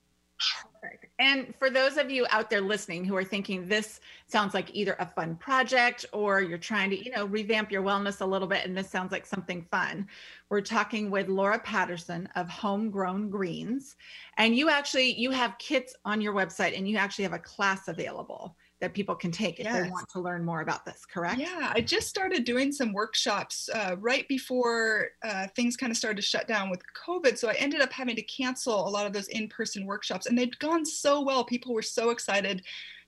Perfect. 0.92 1.12
And 1.18 1.54
for 1.58 1.70
those 1.70 1.96
of 1.96 2.10
you 2.10 2.26
out 2.30 2.50
there 2.50 2.60
listening 2.60 3.04
who 3.04 3.16
are 3.16 3.24
thinking 3.24 3.66
this 3.66 4.00
sounds 4.26 4.52
like 4.52 4.74
either 4.74 4.96
a 4.98 5.06
fun 5.06 5.36
project 5.36 6.04
or 6.12 6.40
you're 6.40 6.58
trying 6.58 6.90
to, 6.90 7.02
you 7.02 7.10
know, 7.10 7.24
revamp 7.24 7.72
your 7.72 7.82
wellness 7.82 8.20
a 8.20 8.26
little 8.26 8.48
bit 8.48 8.66
and 8.66 8.76
this 8.76 8.90
sounds 8.90 9.12
like 9.12 9.24
something 9.24 9.66
fun, 9.70 10.06
we're 10.50 10.60
talking 10.60 11.10
with 11.10 11.28
Laura 11.28 11.58
Patterson 11.58 12.28
of 12.36 12.48
Homegrown 12.48 13.30
Greens. 13.30 13.96
And 14.36 14.54
you 14.56 14.68
actually 14.68 15.14
you 15.14 15.30
have 15.30 15.56
kits 15.58 15.94
on 16.04 16.20
your 16.20 16.34
website 16.34 16.76
and 16.76 16.88
you 16.88 16.96
actually 16.96 17.24
have 17.24 17.32
a 17.32 17.38
class 17.38 17.88
available 17.88 18.56
that 18.82 18.92
people 18.94 19.14
can 19.14 19.30
take 19.30 19.60
if 19.60 19.64
yes. 19.64 19.84
they 19.84 19.90
want 19.90 20.08
to 20.08 20.18
learn 20.18 20.44
more 20.44 20.60
about 20.60 20.84
this, 20.84 21.06
correct? 21.06 21.38
Yeah, 21.38 21.72
I 21.72 21.80
just 21.80 22.08
started 22.08 22.42
doing 22.42 22.72
some 22.72 22.92
workshops 22.92 23.70
uh, 23.72 23.94
right 24.00 24.26
before 24.26 25.10
uh, 25.22 25.46
things 25.54 25.76
kind 25.76 25.92
of 25.92 25.96
started 25.96 26.16
to 26.16 26.22
shut 26.22 26.48
down 26.48 26.68
with 26.68 26.82
COVID. 27.06 27.38
So 27.38 27.48
I 27.48 27.52
ended 27.52 27.80
up 27.80 27.92
having 27.92 28.16
to 28.16 28.22
cancel 28.22 28.88
a 28.88 28.90
lot 28.90 29.06
of 29.06 29.12
those 29.12 29.28
in 29.28 29.46
person 29.46 29.86
workshops, 29.86 30.26
and 30.26 30.36
they'd 30.36 30.58
gone 30.58 30.84
so 30.84 31.20
well. 31.22 31.44
People 31.44 31.72
were 31.72 31.80
so 31.80 32.10
excited 32.10 32.62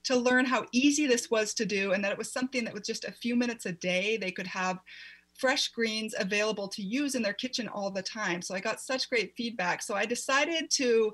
to 0.04 0.16
learn 0.16 0.44
how 0.44 0.64
easy 0.70 1.08
this 1.08 1.28
was 1.28 1.52
to 1.54 1.66
do 1.66 1.92
and 1.92 2.04
that 2.04 2.12
it 2.12 2.18
was 2.18 2.30
something 2.30 2.64
that 2.64 2.74
with 2.74 2.84
just 2.84 3.04
a 3.04 3.12
few 3.12 3.34
minutes 3.34 3.66
a 3.66 3.72
day 3.72 4.16
they 4.16 4.30
could 4.30 4.46
have 4.46 4.78
fresh 5.36 5.68
greens 5.68 6.14
available 6.16 6.68
to 6.68 6.82
use 6.82 7.16
in 7.16 7.22
their 7.22 7.32
kitchen 7.32 7.66
all 7.68 7.90
the 7.90 8.02
time. 8.02 8.40
So 8.40 8.54
I 8.54 8.60
got 8.60 8.80
such 8.80 9.08
great 9.08 9.34
feedback. 9.36 9.82
So 9.82 9.94
I 9.94 10.06
decided 10.06 10.70
to 10.72 11.12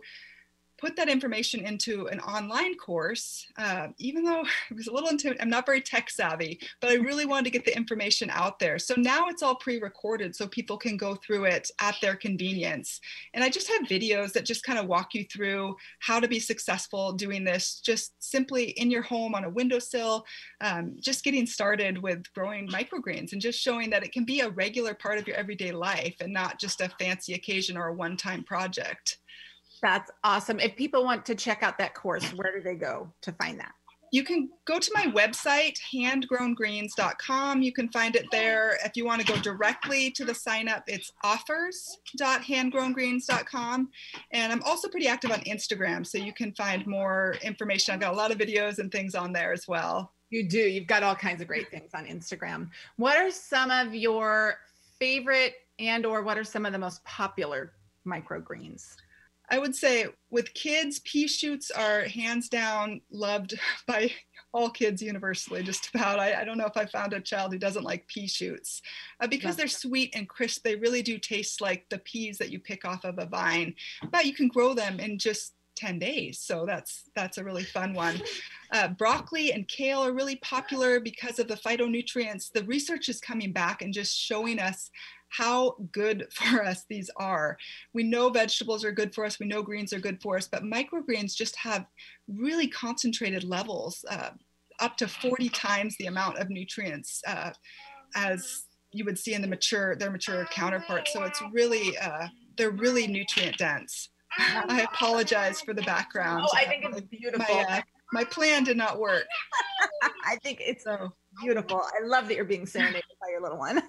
put 0.81 0.97
that 0.97 1.09
information 1.09 1.65
into 1.67 2.07
an 2.07 2.21
online 2.21 2.75
course, 2.77 3.47
uh, 3.59 3.89
even 3.99 4.25
though 4.25 4.45
it 4.71 4.77
was 4.77 4.87
a 4.87 4.93
little 4.93 5.11
intimidating. 5.11 5.43
I'm 5.43 5.51
not 5.51 5.67
very 5.67 5.81
tech 5.81 6.11
savvy, 6.11 6.59
but 6.81 6.91
I 6.91 6.95
really 6.95 7.27
wanted 7.27 7.45
to 7.45 7.51
get 7.51 7.65
the 7.65 7.77
information 7.77 8.31
out 8.31 8.59
there. 8.59 8.79
So 8.79 8.95
now 8.97 9.29
it's 9.29 9.43
all 9.43 9.55
pre-recorded 9.55 10.35
so 10.35 10.47
people 10.49 10.79
can 10.79 10.97
go 10.97 11.15
through 11.15 11.45
it 11.45 11.71
at 11.81 11.97
their 12.01 12.17
convenience. 12.17 13.01
And 13.35 13.45
I 13.45 13.51
just 13.51 13.69
have 13.69 13.83
videos 13.83 14.33
that 14.33 14.45
just 14.45 14.65
kind 14.65 14.79
of 14.79 14.87
walk 14.87 15.15
you 15.15 15.25
through 15.25 15.77
how 16.01 16.19
to 16.19 16.29
be 16.29 16.41
successful 16.41 17.13
doing 17.13 17.45
this 17.45 17.81
just 17.81 18.13
simply 18.19 18.71
in 18.71 18.91
your 18.91 19.03
home 19.03 19.35
on 19.35 19.45
a 19.45 19.51
windowsill, 19.51 20.25
um, 20.61 20.97
just 21.01 21.25
getting 21.25 21.47
started 21.47 22.03
with 22.03 22.23
growing 22.35 22.69
microgreens 22.69 23.33
and 23.33 23.41
just 23.41 23.61
showing 23.61 23.91
that 23.91 24.03
it 24.03 24.13
can 24.13 24.25
be 24.25 24.41
a 24.41 24.51
regular 24.51 24.95
part 24.95 25.19
of 25.19 25.27
your 25.27 25.37
everyday 25.37 25.73
life 25.73 26.17
and 26.21 26.33
not 26.33 26.59
just 26.59 26.81
a 26.81 26.89
fancy 26.99 27.35
occasion 27.35 27.77
or 27.77 27.89
a 27.89 27.95
one-time 27.95 28.43
project. 28.45 29.20
That's 29.83 30.11
awesome. 30.25 30.61
If 30.61 30.77
people 30.77 31.05
want 31.05 31.25
to 31.27 31.35
check 31.35 31.63
out 31.63 31.77
that 31.79 31.95
course, 31.95 32.25
where 32.35 32.57
do 32.57 32.63
they 32.63 32.75
go 32.75 33.13
to 33.23 33.33
find 33.33 33.59
that? 33.61 33.73
You 34.13 34.25
can 34.25 34.51
go 34.65 34.81
to 34.81 34.91
my 34.93 35.07
website, 35.07 35.79
handgrowngreens.com. 35.95 37.63
You 37.63 37.73
can 37.73 37.89
find 37.91 38.17
it 38.17 38.27
there. 38.33 38.77
If 38.85 38.97
you 38.97 39.07
want 39.07 39.25
to 39.25 39.33
go 39.33 39.39
directly 39.41 40.11
to 40.13 40.25
the 40.25 40.35
sign 40.35 40.69
up, 40.69 40.83
it's 40.89 41.13
offers.handgrowngreens.com. 41.23 43.89
And 44.33 44.53
I'm 44.53 44.63
also 44.65 44.89
pretty 44.89 45.07
active 45.07 45.31
on 45.31 45.39
Instagram, 45.43 46.05
so 46.05 46.19
you 46.19 46.33
can 46.33 46.53
find 46.55 46.85
more 46.89 47.37
information. 47.43 47.95
I've 47.95 48.01
got 48.01 48.13
a 48.13 48.17
lot 48.17 48.33
of 48.33 48.39
videos 48.39 48.81
and 48.81 48.91
things 48.91 49.15
on 49.15 49.33
there 49.33 49.53
as 49.53 49.69
well. 49.69 50.13
You 50.31 50.49
do. 50.49 50.59
You've 50.59 50.89
got 50.89 51.05
all 51.05 51.15
kinds 51.15 51.41
of 51.41 51.47
great 51.47 51.71
things 51.71 51.91
on 51.95 52.07
Instagram. 52.07 52.71
What 52.97 53.17
are 53.17 53.31
some 53.31 53.71
of 53.71 53.95
your 53.95 54.57
favorite 54.99 55.55
and 55.79 56.05
or 56.05 56.23
what 56.23 56.37
are 56.37 56.45
some 56.45 56.67
of 56.67 56.73
the 56.73 56.79
most 56.79 57.05
popular 57.05 57.73
microgreens? 58.07 58.97
I 59.50 59.59
would 59.59 59.75
say 59.75 60.07
with 60.30 60.54
kids, 60.54 61.00
pea 61.00 61.26
shoots 61.26 61.71
are 61.71 62.02
hands 62.02 62.49
down 62.49 63.00
loved 63.11 63.59
by 63.87 64.12
all 64.52 64.71
kids 64.71 65.02
universally, 65.02 65.62
just 65.62 65.90
about. 65.95 66.19
I, 66.19 66.40
I 66.40 66.45
don't 66.45 66.59
know 66.59 66.66
if 66.66 66.76
I 66.76 66.87
found 66.87 67.12
a 67.12 67.21
child 67.21 67.52
who 67.52 67.59
doesn't 67.59 67.85
like 67.85 68.07
pea 68.07 68.26
shoots 68.26 68.83
uh, 69.21 69.26
because 69.26 69.57
they're 69.57 69.69
sweet 69.69 70.14
and 70.14 70.28
crisp. 70.28 70.62
They 70.62 70.76
really 70.76 71.02
do 71.02 71.19
taste 71.19 71.61
like 71.61 71.87
the 71.88 71.99
peas 71.99 72.38
that 72.38 72.50
you 72.50 72.59
pick 72.59 72.85
off 72.85 73.04
of 73.04 73.19
a 73.19 73.26
vine, 73.26 73.75
but 74.11 74.26
you 74.26 74.35
can 74.35 74.49
grow 74.49 74.75
them 74.75 74.99
in 74.99 75.19
just 75.19 75.54
10 75.76 75.99
days. 75.99 76.38
So 76.38 76.66
that's 76.66 77.04
that's 77.16 77.38
a 77.38 77.45
really 77.45 77.64
fun 77.64 77.95
one. 77.95 78.21
Uh, 78.73 78.87
broccoli 78.87 79.52
and 79.52 79.66
kale 79.66 79.99
are 79.99 80.12
really 80.12 80.37
popular 80.37 81.00
because 81.00 81.40
of 81.40 81.49
the 81.49 81.57
phytonutrients. 81.57 82.52
The 82.52 82.62
research 82.66 83.09
is 83.09 83.21
coming 83.21 83.50
back 83.50 83.83
and 83.83 83.92
just 83.92 84.16
showing 84.16 84.61
us 84.61 84.92
how 85.31 85.77
good 85.93 86.27
for 86.33 86.65
us 86.65 86.85
these 86.89 87.11
are. 87.17 87.57
We 87.95 88.03
know 88.03 88.31
vegetables 88.31 88.85
are 88.85 88.93
good 88.93 89.15
for 89.15 89.25
us, 89.25 89.39
we 89.39 89.47
know 89.47 89.63
greens 89.63 89.93
are 89.93 90.01
good 90.01 90.21
for 90.23 90.37
us, 90.37 90.49
but 90.49 90.63
microgreens 90.63 91.35
just 91.35 91.57
have 91.57 91.87
really 92.29 92.69
concentrated 92.69 93.45
levels, 93.45 94.05
uh, 94.11 94.31
up 94.81 94.97
to 94.97 95.07
40 95.07 95.49
times 95.51 95.95
the 95.99 96.07
amount 96.07 96.39
of 96.39 96.49
nutrients 96.49 97.21
uh, 97.27 97.51
as 98.17 98.65
you 98.93 99.05
would 99.05 99.19
see 99.19 99.35
in 99.35 99.43
the 99.43 99.49
mature 99.49 99.95
their 99.97 100.11
mature 100.11 100.47
counterparts. 100.51 101.13
So 101.13 101.23
it's 101.23 101.41
really 101.53 101.97
uh, 101.99 102.27
they're 102.57 102.71
really 102.71 103.07
nutrient 103.07 103.59
dense. 103.59 104.09
I 104.39 104.83
apologize 104.83 105.61
for 105.61 105.75
the 105.75 105.83
background. 105.83 106.47
Oh, 106.49 106.57
I 106.57 106.65
think 106.65 106.85
it's 106.85 107.01
beautiful. 107.03 107.55
My, 107.55 107.79
uh, 107.79 107.81
my 108.13 108.25
plan 108.25 108.65
did 108.65 108.77
not 108.77 108.99
work. 108.99 109.27
I 110.27 110.37
think 110.37 110.61
it's 110.61 110.85
so 110.85 111.13
beautiful. 111.43 111.83
I 111.83 112.05
love 112.05 112.29
that 112.29 112.37
you're 112.37 112.45
being 112.45 112.67
serenaded 112.67 113.03
by 113.21 113.31
your 113.31 113.43
little 113.43 113.59
one. 113.59 113.83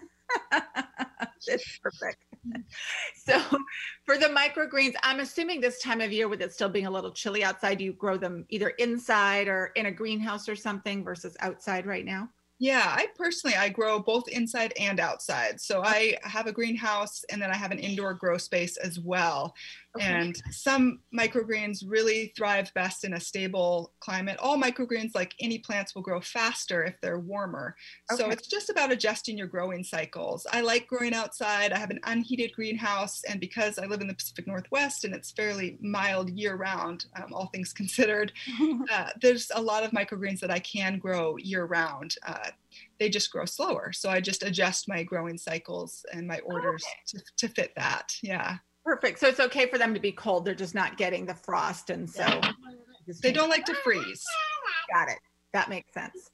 it's 1.48 1.80
perfect. 1.80 2.18
So, 3.24 3.40
for 4.04 4.18
the 4.18 4.26
microgreens, 4.26 4.96
I'm 5.04 5.20
assuming 5.20 5.62
this 5.62 5.80
time 5.80 6.02
of 6.02 6.12
year, 6.12 6.28
with 6.28 6.42
it 6.42 6.52
still 6.52 6.70
being 6.70 6.88
a 6.88 6.92
little 6.92 7.12
chilly 7.12 7.44
outside, 7.44 7.80
you 7.80 7.94
grow 7.94 8.18
them 8.18 8.46
either 8.50 8.70
inside 8.70 9.48
or 9.48 9.72
in 9.76 9.86
a 9.86 9.92
greenhouse 9.92 10.50
or 10.50 10.56
something 10.56 11.04
versus 11.04 11.38
outside 11.40 11.86
right 11.86 12.04
now? 12.04 12.30
Yeah, 12.62 12.94
I 12.96 13.08
personally 13.18 13.56
I 13.56 13.70
grow 13.70 14.00
both 14.00 14.28
inside 14.28 14.72
and 14.80 15.00
outside. 15.00 15.60
So 15.60 15.82
I 15.84 16.16
have 16.22 16.46
a 16.46 16.52
greenhouse 16.52 17.24
and 17.32 17.42
then 17.42 17.50
I 17.50 17.56
have 17.56 17.72
an 17.72 17.80
indoor 17.80 18.14
grow 18.14 18.38
space 18.38 18.78
as 18.78 19.00
well. 19.00 19.56
Okay. 19.98 20.06
And 20.06 20.42
some 20.52 21.00
microgreens 21.14 21.84
really 21.86 22.32
thrive 22.38 22.74
best 22.74 23.04
in 23.04 23.14
a 23.14 23.20
stable 23.20 23.94
climate. 24.00 24.38
All 24.40 24.58
microgreens, 24.58 25.12
like 25.14 25.34
any 25.42 25.58
plants, 25.58 25.94
will 25.94 26.02
grow 26.02 26.22
faster 26.22 26.86
if 26.86 26.96
they're 27.02 27.20
warmer. 27.20 27.76
Okay. 28.12 28.24
So 28.24 28.30
it's 28.30 28.48
just 28.48 28.70
about 28.70 28.92
adjusting 28.92 29.38
your 29.38 29.48
growing 29.48 29.84
cycles. 29.84 30.48
I 30.52 30.62
like 30.62 30.88
growing 30.88 31.14
outside. 31.14 31.74
I 31.74 31.78
have 31.78 31.90
an 31.90 32.00
unheated 32.06 32.54
greenhouse, 32.54 33.22
and 33.26 33.40
because 33.42 33.78
I 33.78 33.86
live 33.86 34.00
in 34.00 34.08
the 34.08 34.14
Pacific 34.14 34.48
Northwest 34.48 35.04
and 35.04 35.14
it's 35.14 35.32
fairly 35.32 35.78
mild 35.82 36.30
year 36.30 36.56
round, 36.56 37.06
um, 37.18 37.34
all 37.34 37.48
things 37.48 37.74
considered, 37.82 38.32
uh, 38.92 39.10
there's 39.22 39.52
a 39.54 39.62
lot 39.62 39.84
of 39.84 39.92
microgreens 39.92 40.40
that 40.40 40.52
I 40.52 40.60
can 40.60 41.00
grow 41.00 41.36
year 41.38 41.66
round. 41.66 42.16
Uh, 42.26 42.52
they 42.98 43.10
just 43.10 43.32
grow 43.32 43.44
slower. 43.44 43.92
So 43.92 44.10
I 44.10 44.22
just 44.22 44.44
adjust 44.44 44.88
my 44.88 45.04
growing 45.04 45.38
cycles 45.38 46.06
and 46.14 46.28
my 46.28 46.40
orders 46.40 46.84
okay. 46.88 47.20
to, 47.40 47.48
to 47.48 47.54
fit 47.54 47.74
that. 47.76 48.16
Yeah. 48.22 48.58
Perfect. 48.84 49.20
So 49.20 49.28
it's 49.28 49.40
okay 49.40 49.68
for 49.68 49.78
them 49.78 49.94
to 49.94 50.00
be 50.00 50.12
cold. 50.12 50.46
They're 50.46 50.56
just 50.56 50.76
not 50.76 50.98
getting 50.98 51.26
the 51.26 51.36
frost. 51.36 51.90
And 51.90 52.10
so 52.10 52.26
they 53.22 53.32
don't 53.32 53.50
like 53.50 53.66
to 53.66 53.76
freeze. 53.76 54.24
Got 54.92 55.10
it. 55.10 55.20
That 55.54 55.70
makes 55.70 55.94
sense. 55.94 56.30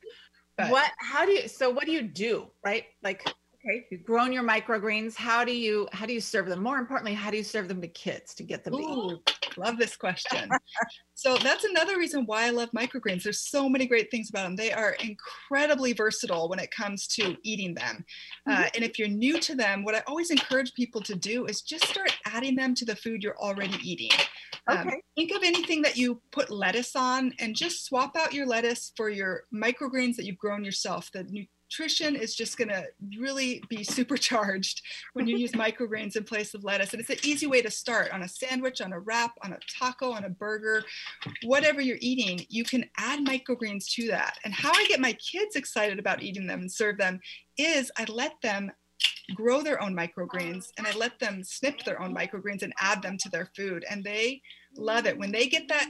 But, 0.57 0.71
what, 0.71 0.91
how 0.97 1.25
do 1.25 1.31
you, 1.31 1.47
so 1.47 1.69
what 1.69 1.85
do 1.85 1.91
you 1.91 2.01
do, 2.01 2.47
right? 2.63 2.85
Like, 3.03 3.23
okay, 3.67 3.85
you've 3.89 4.03
grown 4.03 4.31
your 4.31 4.43
microgreens. 4.43 5.15
How 5.15 5.43
do 5.43 5.55
you, 5.55 5.87
how 5.91 6.05
do 6.05 6.13
you 6.13 6.21
serve 6.21 6.47
them? 6.47 6.61
More 6.61 6.77
importantly, 6.77 7.13
how 7.13 7.31
do 7.31 7.37
you 7.37 7.43
serve 7.43 7.67
them 7.67 7.81
to 7.81 7.87
kids 7.87 8.33
to 8.35 8.43
get 8.43 8.63
them 8.63 8.75
Ooh, 8.75 9.09
to 9.09 9.15
eat? 9.15 9.57
Love 9.57 9.77
this 9.77 9.95
question. 9.95 10.49
so 11.15 11.37
that's 11.37 11.63
another 11.63 11.97
reason 11.97 12.25
why 12.25 12.45
I 12.45 12.49
love 12.51 12.69
microgreens. 12.71 13.23
There's 13.23 13.41
so 13.41 13.67
many 13.67 13.85
great 13.85 14.09
things 14.11 14.29
about 14.29 14.43
them. 14.43 14.55
They 14.55 14.71
are 14.71 14.95
incredibly 15.03 15.93
versatile 15.93 16.49
when 16.49 16.59
it 16.59 16.71
comes 16.71 17.07
to 17.07 17.35
eating 17.43 17.73
them. 17.73 18.05
Uh, 18.47 18.51
mm-hmm. 18.51 18.63
Uh, 18.63 18.69
and 18.75 18.83
if 18.83 18.97
you're 18.99 19.07
new 19.07 19.39
to 19.39 19.55
them, 19.55 19.83
what 19.83 19.95
I 19.95 20.03
always 20.07 20.29
encourage 20.29 20.73
people 20.73 21.01
to 21.01 21.15
do 21.15 21.45
is 21.45 21.61
just 21.61 21.87
start 21.87 22.15
adding 22.25 22.55
them 22.55 22.75
to 22.75 22.85
the 22.85 22.95
food 22.95 23.23
you're 23.23 23.37
already 23.37 23.77
eating. 23.83 24.11
Um, 24.67 24.79
okay. 24.79 24.95
Um, 24.95 25.01
think 25.15 25.31
of 25.31 25.43
anything 25.43 25.81
that 25.83 25.97
you 25.97 26.21
put 26.31 26.49
lettuce 26.51 26.95
on 26.95 27.33
and 27.39 27.55
just 27.55 27.85
swap 27.85 28.15
out 28.15 28.33
your 28.33 28.45
lettuce 28.45 28.91
for 28.95 29.09
your 29.09 29.43
microgreens 29.53 30.15
that 30.17 30.25
you've 30.25 30.37
grown 30.37 30.63
yourself. 30.63 31.09
The 31.11 31.47
nutrition 31.67 32.15
is 32.15 32.35
just 32.35 32.57
going 32.57 32.69
to 32.69 32.85
really 33.19 33.61
be 33.69 33.83
supercharged 33.83 34.81
when 35.13 35.27
you 35.27 35.37
use 35.37 35.51
microgreens 35.53 36.15
in 36.15 36.23
place 36.23 36.53
of 36.53 36.63
lettuce. 36.63 36.93
And 36.93 37.01
it's 37.01 37.09
an 37.09 37.17
easy 37.23 37.47
way 37.47 37.61
to 37.61 37.71
start 37.71 38.11
on 38.11 38.23
a 38.23 38.27
sandwich, 38.27 38.81
on 38.81 38.93
a 38.93 38.99
wrap, 38.99 39.37
on 39.43 39.53
a 39.53 39.59
taco, 39.79 40.11
on 40.11 40.23
a 40.23 40.29
burger, 40.29 40.83
whatever 41.43 41.81
you're 41.81 41.97
eating, 41.99 42.45
you 42.49 42.63
can 42.63 42.85
add 42.97 43.25
microgreens 43.25 43.89
to 43.95 44.07
that. 44.07 44.37
And 44.43 44.53
how 44.53 44.71
I 44.71 44.85
get 44.87 44.99
my 44.99 45.13
kids 45.13 45.55
excited 45.55 45.99
about 45.99 46.23
eating 46.23 46.47
them 46.47 46.61
and 46.61 46.71
serve 46.71 46.97
them 46.97 47.19
is 47.57 47.91
I 47.97 48.05
let 48.05 48.33
them 48.41 48.71
grow 49.35 49.61
their 49.61 49.81
own 49.81 49.95
microgreens 49.95 50.69
and 50.77 50.87
I 50.87 50.93
let 50.93 51.19
them 51.19 51.43
snip 51.43 51.83
their 51.83 52.01
own 52.01 52.15
microgreens 52.15 52.63
and 52.63 52.73
add 52.79 53.01
them 53.01 53.17
to 53.17 53.29
their 53.29 53.49
food. 53.55 53.83
And 53.89 54.03
they 54.03 54.41
love 54.77 55.05
it. 55.05 55.17
When 55.17 55.31
they 55.31 55.47
get 55.47 55.67
that 55.67 55.89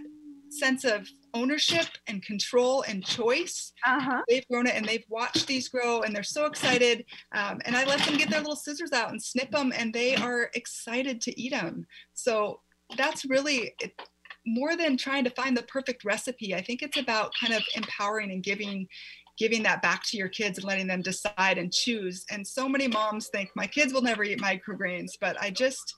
sense 0.50 0.86
of 0.86 1.08
ownership 1.38 1.86
and 2.08 2.24
control 2.24 2.84
and 2.88 3.06
choice. 3.06 3.74
Uh-huh. 3.86 4.22
They've 4.28 4.48
grown 4.48 4.68
it 4.68 4.76
and 4.76 4.86
they've 4.86 5.06
watched 5.10 5.48
these 5.48 5.70
grow 5.70 6.02
and 6.02 6.16
they're 6.16 6.24
so 6.24 6.46
excited. 6.46 7.06
Um, 7.34 7.60
and 7.66 7.76
I 7.76 7.86
let 7.86 8.00
them 8.06 8.18
get 8.18 8.30
their 8.30 8.40
little 8.40 8.56
scissors 8.56 8.92
out 8.92 9.12
and 9.12 9.22
snip 9.22 9.52
them 9.52 9.72
and 9.76 9.94
they 9.94 10.16
are 10.16 10.50
excited 10.54 11.22
to 11.22 11.40
eat 11.40 11.52
them. 11.52 11.86
So 12.14 12.62
that's 12.98 13.26
really 13.26 13.76
it, 13.82 13.94
more 14.46 14.76
than 14.76 14.98
trying 14.98 15.24
to 15.26 15.30
find 15.32 15.56
the 15.56 15.64
perfect 15.64 16.06
recipe. 16.06 16.56
I 16.56 16.62
think 16.62 16.82
it's 16.82 16.98
about 16.98 17.34
kind 17.40 17.54
of 17.54 17.64
empowering 17.76 18.32
and 18.32 18.44
giving 18.44 18.88
giving 19.38 19.62
that 19.62 19.84
back 19.84 20.02
to 20.04 20.18
your 20.18 20.30
kids 20.30 20.58
and 20.58 20.66
letting 20.66 20.88
them 20.88 21.04
decide 21.04 21.60
and 21.60 21.72
choose. 21.72 22.26
And 22.32 22.46
so 22.46 22.68
many 22.68 22.88
moms 22.88 23.28
think 23.28 23.52
my 23.56 23.68
kids 23.68 23.94
will 23.94 24.02
never 24.02 24.24
eat 24.24 24.42
microgreens, 24.42 25.12
but 25.22 25.40
I 25.40 25.52
just 25.52 25.94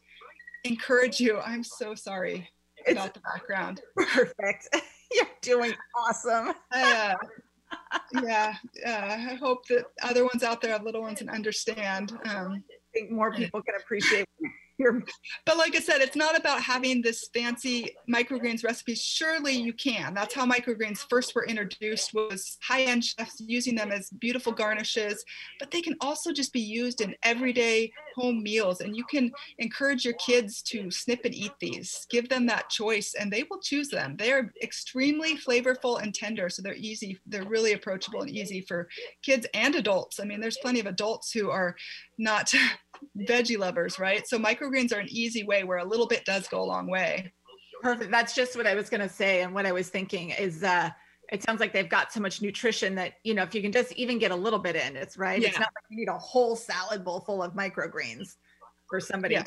encourage 0.65 1.22
you. 1.22 1.39
I'm 1.39 1.63
so 1.63 1.96
sorry 1.96 2.50
about 2.88 3.13
the 3.13 3.22
background. 3.22 3.81
Perfect. 3.98 4.75
You're 5.13 5.28
doing 5.42 5.74
awesome. 5.98 6.54
I, 6.72 7.13
uh, 7.13 7.16
yeah, 8.24 8.56
uh, 8.86 9.32
I 9.32 9.38
hope 9.39 9.68
that 9.68 9.86
other 10.04 10.24
ones 10.24 10.44
out 10.44 10.62
there 10.62 10.72
have 10.72 10.84
little 10.84 11.01
ones 11.01 11.22
and 11.22 11.30
understand. 11.30 12.12
Um, 12.25 12.63
I 12.70 12.89
think 12.94 13.12
more 13.12 13.32
people 13.32 13.62
can 13.62 13.75
appreciate 13.80 14.25
but 15.45 15.57
like 15.57 15.75
I 15.75 15.79
said, 15.79 16.01
it's 16.01 16.15
not 16.15 16.38
about 16.38 16.62
having 16.62 17.01
this 17.01 17.29
fancy 17.33 17.95
microgreens 18.09 18.63
recipe. 18.63 18.95
Surely 18.95 19.53
you 19.53 19.74
can. 19.74 20.13
That's 20.13 20.33
how 20.33 20.45
microgreens 20.45 21.05
first 21.09 21.36
were 21.36 21.45
introduced 21.45 22.13
was 22.13 22.57
high-end 22.63 23.03
chefs 23.03 23.39
using 23.39 23.75
them 23.75 23.91
as 23.91 24.09
beautiful 24.09 24.51
garnishes, 24.53 25.24
but 25.59 25.71
they 25.71 25.81
can 25.81 25.95
also 26.01 26.31
just 26.31 26.53
be 26.53 26.62
used 26.62 27.01
in 27.01 27.15
everyday 27.24 27.91
home 28.15 28.41
meals. 28.41 28.81
And 28.81 28.95
you 28.95 29.03
can 29.03 29.31
encourage 29.57 30.05
your 30.05 30.15
kids 30.15 30.62
to 30.63 30.89
snip 30.91 31.25
and 31.25 31.36
eat 31.36 31.53
these. 31.59 32.05
Give 32.09 32.29
them 32.29 32.45
that 32.48 32.69
choice 32.69 33.15
and 33.19 33.31
they 33.31 33.43
will 33.50 33.59
choose 33.59 33.89
them. 33.89 34.15
They're 34.17 34.53
extremely 34.62 35.38
flavorful 35.38 36.01
and 36.01 36.13
tender. 36.13 36.50
So 36.50 36.62
they're 36.62 36.75
easy. 36.75 37.19
They're 37.25 37.43
really 37.43 37.74
approachable 37.74 38.21
and 38.21 38.29
easy 38.29 38.62
for 38.62 38.88
kids 39.24 39.45
and 39.53 39.75
adults. 39.75 40.19
I 40.19 40.25
mean, 40.25 40.39
there's 40.39 40.57
plenty 40.57 40.79
of 40.79 40.86
adults 40.86 41.31
who 41.31 41.50
are 41.50 41.75
not 42.17 42.53
veggie 43.18 43.58
lovers, 43.58 44.00
right? 44.00 44.27
So 44.27 44.38
microgreens 44.38 44.94
are 44.94 45.00
an 45.00 45.10
easy 45.10 45.44
way 45.44 45.63
where 45.63 45.77
a 45.77 45.86
little 45.86 46.08
bit 46.08 46.25
does 46.25 46.48
go 46.48 46.62
a 46.62 46.65
long 46.65 46.88
way. 46.88 47.32
Perfect. 47.82 48.12
That's 48.12 48.36
just 48.36 48.58
what 48.58 48.68
I 48.68 48.75
was 48.75 48.89
going 48.89 49.01
to 49.01 49.10
say. 49.10 49.41
And 49.41 49.53
what 49.53 49.65
I 49.65 49.72
was 49.72 49.89
thinking 49.89 50.32
is, 50.32 50.63
uh, 50.63 50.89
it 51.32 51.44
sounds 51.44 51.60
like 51.60 51.74
they've 51.74 51.89
got 51.89 52.12
so 52.12 52.20
much 52.20 52.41
nutrition 52.41 52.96
that 52.96 53.13
you 53.24 53.34
know 53.34 53.44
if 53.44 53.53
you 53.53 53.62
can 53.62 53.72
just 53.72 53.91
even 53.94 54.18
get 54.18 54.32
a 54.32 54.36
little 54.36 54.60
bit 54.60 54.75
in 54.75 54.96
it's 54.96 55.18
right 55.18 55.41
yeah. 55.41 55.50
it's 55.50 55.60
not 55.60 55.70
like 55.75 55.84
you 55.89 55.98
need 55.98 56.10
a 56.10 56.18
whole 56.18 56.56
salad 56.56 57.03
bowl 57.03 57.22
full 57.22 57.41
of 57.41 57.53
microgreens 57.53 58.36
for 58.88 59.00
somebody 59.00 59.36
yeah, 59.36 59.44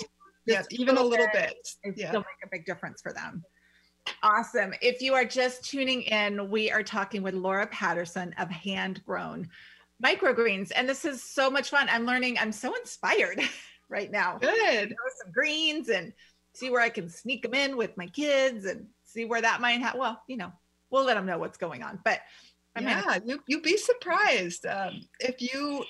yeah 0.46 0.62
even 0.70 0.96
a 0.96 1.02
little 1.02 1.26
bit, 1.32 1.54
bit. 1.84 1.96
yeah. 1.96 2.08
still 2.08 2.20
make 2.20 2.44
a 2.44 2.48
big 2.50 2.64
difference 2.64 3.00
for 3.02 3.12
them 3.12 3.42
awesome 4.22 4.72
if 4.80 5.00
you 5.00 5.14
are 5.14 5.24
just 5.24 5.64
tuning 5.64 6.02
in 6.02 6.50
we 6.50 6.70
are 6.70 6.82
talking 6.82 7.22
with 7.22 7.34
laura 7.34 7.66
patterson 7.68 8.34
of 8.38 8.48
hand 8.48 9.04
grown 9.04 9.48
microgreens. 10.02 10.70
And 10.74 10.88
this 10.88 11.04
is 11.04 11.22
so 11.22 11.50
much 11.50 11.70
fun. 11.70 11.88
I'm 11.90 12.04
learning, 12.06 12.38
I'm 12.38 12.52
so 12.52 12.74
inspired 12.74 13.40
right 13.88 14.10
now. 14.10 14.38
Good. 14.38 14.94
some 15.22 15.32
greens 15.32 15.88
and 15.88 16.12
see 16.54 16.70
where 16.70 16.80
I 16.82 16.88
can 16.88 17.08
sneak 17.08 17.42
them 17.42 17.54
in 17.54 17.76
with 17.76 17.96
my 17.96 18.06
kids 18.08 18.64
and 18.66 18.86
see 19.04 19.24
where 19.24 19.40
that 19.40 19.60
might 19.60 19.80
have. 19.80 19.94
Well, 19.94 20.20
you 20.26 20.36
know, 20.36 20.52
we'll 20.90 21.04
let 21.04 21.14
them 21.14 21.26
know 21.26 21.38
what's 21.38 21.58
going 21.58 21.82
on. 21.82 21.98
But 22.04 22.20
I'm 22.74 22.84
yeah, 22.84 23.02
gonna- 23.02 23.22
you 23.26 23.42
you'd 23.46 23.62
be 23.62 23.76
surprised 23.76 24.66
um, 24.66 25.00
if 25.20 25.40
you 25.42 25.84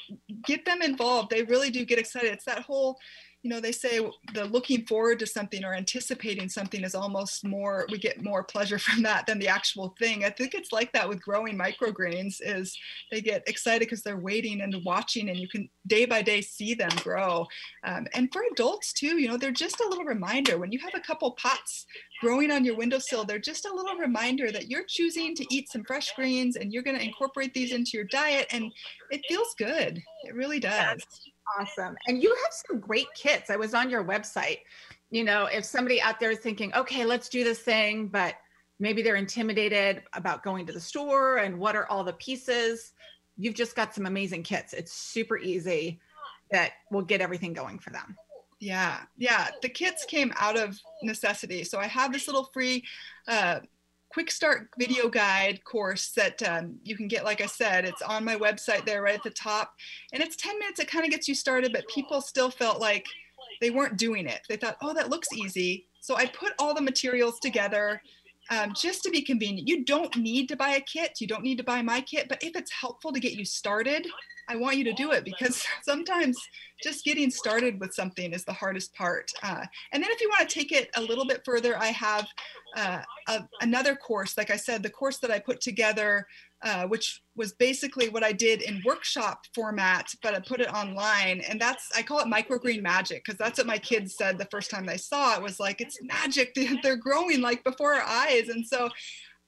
get 0.44 0.64
them 0.64 0.82
involved. 0.82 1.30
They 1.30 1.42
really 1.44 1.70
do 1.70 1.84
get 1.84 1.98
excited. 1.98 2.32
It's 2.32 2.44
that 2.44 2.60
whole 2.62 2.98
you 3.42 3.50
know 3.50 3.60
they 3.60 3.72
say 3.72 3.98
the 4.34 4.44
looking 4.44 4.86
forward 4.86 5.18
to 5.18 5.26
something 5.26 5.64
or 5.64 5.74
anticipating 5.74 6.48
something 6.48 6.84
is 6.84 6.94
almost 6.94 7.44
more 7.44 7.86
we 7.90 7.98
get 7.98 8.22
more 8.22 8.44
pleasure 8.44 8.78
from 8.78 9.02
that 9.02 9.26
than 9.26 9.38
the 9.38 9.48
actual 9.48 9.94
thing. 9.98 10.24
I 10.24 10.30
think 10.30 10.54
it's 10.54 10.72
like 10.72 10.92
that 10.92 11.08
with 11.08 11.22
growing 11.22 11.58
microgreens 11.58 12.36
is 12.40 12.76
they 13.10 13.20
get 13.20 13.42
excited 13.48 13.80
because 13.80 14.02
they're 14.02 14.16
waiting 14.16 14.60
and 14.60 14.74
watching 14.84 15.28
and 15.28 15.38
you 15.38 15.48
can 15.48 15.68
day 15.86 16.04
by 16.04 16.22
day 16.22 16.40
see 16.40 16.74
them 16.74 16.90
grow. 17.02 17.46
Um, 17.84 18.06
and 18.14 18.32
for 18.32 18.42
adults 18.52 18.92
too 18.92 19.20
you 19.20 19.28
know 19.28 19.36
they're 19.36 19.50
just 19.50 19.80
a 19.80 19.88
little 19.88 20.04
reminder. 20.04 20.58
When 20.58 20.72
you 20.72 20.78
have 20.78 20.94
a 20.94 21.00
couple 21.00 21.32
pots 21.32 21.86
growing 22.20 22.52
on 22.52 22.64
your 22.64 22.76
windowsill 22.76 23.24
they're 23.24 23.38
just 23.38 23.66
a 23.66 23.74
little 23.74 23.96
reminder 23.96 24.52
that 24.52 24.68
you're 24.68 24.84
choosing 24.86 25.34
to 25.34 25.46
eat 25.50 25.70
some 25.70 25.84
fresh 25.84 26.12
greens 26.14 26.56
and 26.56 26.72
you're 26.72 26.82
going 26.82 26.98
to 26.98 27.04
incorporate 27.04 27.54
these 27.54 27.72
into 27.72 27.92
your 27.94 28.04
diet 28.04 28.46
and 28.50 28.72
it 29.10 29.20
feels 29.28 29.54
good. 29.58 30.00
It 30.24 30.34
really 30.34 30.60
does 30.60 31.02
awesome. 31.58 31.96
And 32.06 32.22
you 32.22 32.30
have 32.30 32.52
some 32.52 32.80
great 32.80 33.06
kits. 33.14 33.50
I 33.50 33.56
was 33.56 33.74
on 33.74 33.90
your 33.90 34.04
website. 34.04 34.58
You 35.10 35.24
know, 35.24 35.46
if 35.46 35.64
somebody 35.64 36.00
out 36.00 36.18
there 36.20 36.30
is 36.30 36.38
thinking, 36.38 36.72
okay, 36.74 37.04
let's 37.04 37.28
do 37.28 37.44
this 37.44 37.58
thing, 37.58 38.08
but 38.08 38.36
maybe 38.78 39.02
they're 39.02 39.16
intimidated 39.16 40.02
about 40.14 40.42
going 40.42 40.66
to 40.66 40.72
the 40.72 40.80
store 40.80 41.38
and 41.38 41.58
what 41.58 41.76
are 41.76 41.86
all 41.86 42.02
the 42.02 42.14
pieces, 42.14 42.92
you've 43.36 43.54
just 43.54 43.76
got 43.76 43.94
some 43.94 44.06
amazing 44.06 44.42
kits. 44.42 44.72
It's 44.72 44.92
super 44.92 45.38
easy 45.38 46.00
that 46.50 46.72
will 46.90 47.02
get 47.02 47.20
everything 47.20 47.52
going 47.52 47.78
for 47.78 47.90
them. 47.90 48.16
Yeah, 48.60 49.00
yeah. 49.18 49.48
The 49.60 49.68
kits 49.68 50.04
came 50.04 50.32
out 50.36 50.56
of 50.56 50.78
necessity. 51.02 51.64
So 51.64 51.78
I 51.78 51.86
have 51.88 52.12
this 52.12 52.26
little 52.28 52.44
free 52.44 52.84
uh, 53.26 53.60
quick 54.12 54.30
start 54.30 54.68
video 54.78 55.08
guide 55.08 55.64
course 55.64 56.10
that 56.10 56.42
um, 56.42 56.74
you 56.84 56.96
can 56.96 57.08
get 57.08 57.24
like 57.24 57.40
i 57.40 57.46
said 57.46 57.84
it's 57.84 58.02
on 58.02 58.24
my 58.24 58.36
website 58.36 58.84
there 58.84 59.02
right 59.02 59.14
at 59.14 59.22
the 59.22 59.30
top. 59.30 59.74
And 60.12 60.22
it's 60.22 60.36
10 60.36 60.58
minutes 60.58 60.80
it 60.80 60.88
kind 60.88 61.04
of 61.04 61.10
gets 61.10 61.28
you 61.28 61.34
started 61.34 61.72
but 61.72 61.88
people 61.88 62.20
still 62.20 62.50
felt 62.50 62.80
like 62.80 63.06
they 63.60 63.70
weren't 63.70 63.96
doing 63.96 64.26
it. 64.26 64.40
They 64.48 64.56
thought 64.56 64.76
oh 64.82 64.92
that 64.94 65.08
looks 65.08 65.32
easy. 65.32 65.86
So 66.00 66.16
i 66.16 66.26
put 66.26 66.52
all 66.58 66.74
the 66.74 66.80
materials 66.80 67.38
together 67.40 68.02
um, 68.50 68.72
just 68.74 69.02
to 69.02 69.10
be 69.10 69.22
convenient. 69.22 69.68
You 69.68 69.84
don't 69.84 70.16
need 70.16 70.48
to 70.48 70.56
buy 70.56 70.70
a 70.70 70.80
kit. 70.80 71.20
You 71.20 71.26
don't 71.26 71.42
need 71.42 71.58
to 71.58 71.64
buy 71.64 71.82
my 71.82 72.00
kit 72.00 72.28
but 72.28 72.42
if 72.42 72.56
it's 72.56 72.72
helpful 72.72 73.12
to 73.12 73.20
get 73.20 73.32
you 73.32 73.44
started 73.44 74.06
I 74.48 74.56
want 74.56 74.76
you 74.76 74.84
to 74.84 74.92
do 74.92 75.12
it 75.12 75.24
because 75.24 75.64
sometimes 75.82 76.38
just 76.82 77.04
getting 77.04 77.30
started 77.30 77.80
with 77.80 77.94
something 77.94 78.32
is 78.32 78.44
the 78.44 78.52
hardest 78.52 78.94
part. 78.94 79.30
Uh, 79.42 79.64
and 79.92 80.02
then 80.02 80.10
if 80.10 80.20
you 80.20 80.28
want 80.28 80.48
to 80.48 80.54
take 80.54 80.72
it 80.72 80.90
a 80.96 81.00
little 81.00 81.26
bit 81.26 81.42
further, 81.44 81.78
I 81.78 81.86
have 81.86 82.26
uh, 82.76 83.02
a, 83.28 83.48
another 83.60 83.94
course, 83.94 84.36
like 84.36 84.50
I 84.50 84.56
said, 84.56 84.82
the 84.82 84.90
course 84.90 85.18
that 85.18 85.30
I 85.30 85.38
put 85.38 85.60
together, 85.60 86.26
uh, 86.62 86.86
which 86.86 87.22
was 87.34 87.52
basically 87.54 88.08
what 88.08 88.22
I 88.22 88.32
did 88.32 88.62
in 88.62 88.82
workshop 88.84 89.44
format, 89.54 90.06
but 90.22 90.34
I 90.34 90.40
put 90.40 90.60
it 90.60 90.72
online. 90.72 91.40
And 91.40 91.60
that's, 91.60 91.88
I 91.96 92.02
call 92.02 92.20
it 92.20 92.26
microgreen 92.26 92.82
magic 92.82 93.24
because 93.24 93.38
that's 93.38 93.58
what 93.58 93.66
my 93.66 93.78
kids 93.78 94.16
said 94.16 94.38
the 94.38 94.48
first 94.50 94.70
time 94.70 94.86
they 94.86 94.96
saw 94.96 95.34
it 95.34 95.42
was 95.42 95.58
like, 95.58 95.80
it's 95.80 95.98
magic. 96.02 96.56
They're 96.82 96.96
growing 96.96 97.40
like 97.40 97.64
before 97.64 97.94
our 97.94 98.02
eyes. 98.02 98.48
And 98.48 98.66
so 98.66 98.88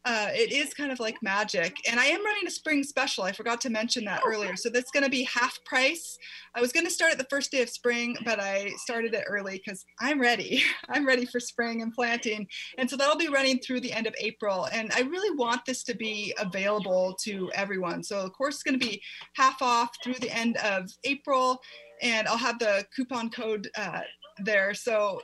uh, 0.07 0.29
it 0.33 0.53
is 0.53 0.75
kind 0.75 0.93
of 0.93 1.01
like 1.01 1.23
magic. 1.23 1.77
And 1.89 1.99
I 1.99 2.07
am 2.07 2.25
running 2.25 2.47
a 2.47 2.51
spring 2.51 2.83
special. 2.83 3.25
I 3.25 3.33
forgot 3.33 3.61
to 3.63 3.71
mention 3.71 4.05
that 4.05 4.21
earlier. 4.27 4.55
So 4.55 4.69
that's 4.69 4.91
going 4.91 5.05
to 5.05 5.11
be 5.11 5.23
half 5.23 5.59
price. 5.65 6.19
I 6.55 6.61
was 6.61 6.73
going 6.73 6.85
to 6.85 6.93
start 6.93 7.13
at 7.13 7.19
the 7.19 7.27
first 7.31 7.51
day 7.51 7.63
of 7.63 7.71
spring, 7.71 8.17
but 8.25 8.39
I 8.39 8.71
started 8.77 9.15
it 9.15 9.25
early 9.27 9.63
because 9.65 9.87
I'm 10.01 10.21
ready. 10.21 10.63
I'm 10.91 11.07
ready 11.07 11.25
for 11.25 11.41
spring 11.41 11.81
and 11.81 11.93
planting. 11.93 12.47
And 12.77 12.89
so 12.89 12.97
that'll 12.97 13.17
be 13.17 13.29
running 13.29 13.61
through 13.61 13.81
the 13.81 13.93
end 13.93 14.07
of 14.07 14.15
April. 14.19 14.69
And 14.73 14.93
I 14.93 15.01
really 15.01 15.35
want 15.37 15.65
this 15.65 15.83
to 15.85 15.97
be 15.97 16.35
available 16.39 17.17
to 17.23 17.51
everyone. 17.55 18.03
So 18.03 18.25
the 18.25 18.31
course 18.31 18.57
is 18.57 18.63
going 18.63 18.79
to 18.79 18.87
be 18.87 19.03
half 19.37 19.63
off 19.63 19.91
through 20.03 20.15
the 20.15 20.31
end 20.37 20.59
of 20.59 20.91
April. 21.05 21.61
And 22.03 22.29
I'll 22.29 22.37
have 22.37 22.59
the 22.59 22.85
coupon 22.95 23.31
code 23.31 23.71
uh, 23.79 24.01
there. 24.39 24.75
So 24.75 25.23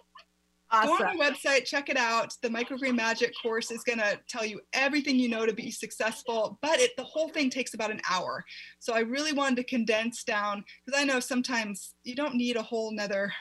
Awesome. 0.73 0.99
Go 0.99 1.05
on 1.05 1.21
our 1.21 1.31
website, 1.31 1.65
check 1.65 1.89
it 1.89 1.97
out. 1.97 2.35
The 2.43 2.49
Microgreen 2.49 2.95
Magic 2.95 3.33
course 3.43 3.71
is 3.71 3.83
going 3.83 3.99
to 3.99 4.21
tell 4.29 4.45
you 4.45 4.61
everything 4.73 5.19
you 5.19 5.29
know 5.29 5.45
to 5.45 5.53
be 5.53 5.71
successful, 5.71 6.59
but 6.63 6.79
it 6.79 6.93
the 6.97 7.03
whole 7.03 7.29
thing 7.29 7.51
takes 7.51 7.75
about 7.75 7.91
an 7.91 8.01
hour. 8.09 8.45
So 8.79 8.95
I 8.95 9.01
really 9.01 9.33
wanted 9.33 9.57
to 9.57 9.65
condense 9.65 10.23
down 10.23 10.65
because 10.87 11.01
I 11.01 11.05
know 11.05 11.19
sometimes 11.19 11.95
you 12.05 12.15
don't 12.15 12.37
need 12.37 12.57
a 12.57 12.63
whole 12.63 12.93
nother 12.93 13.33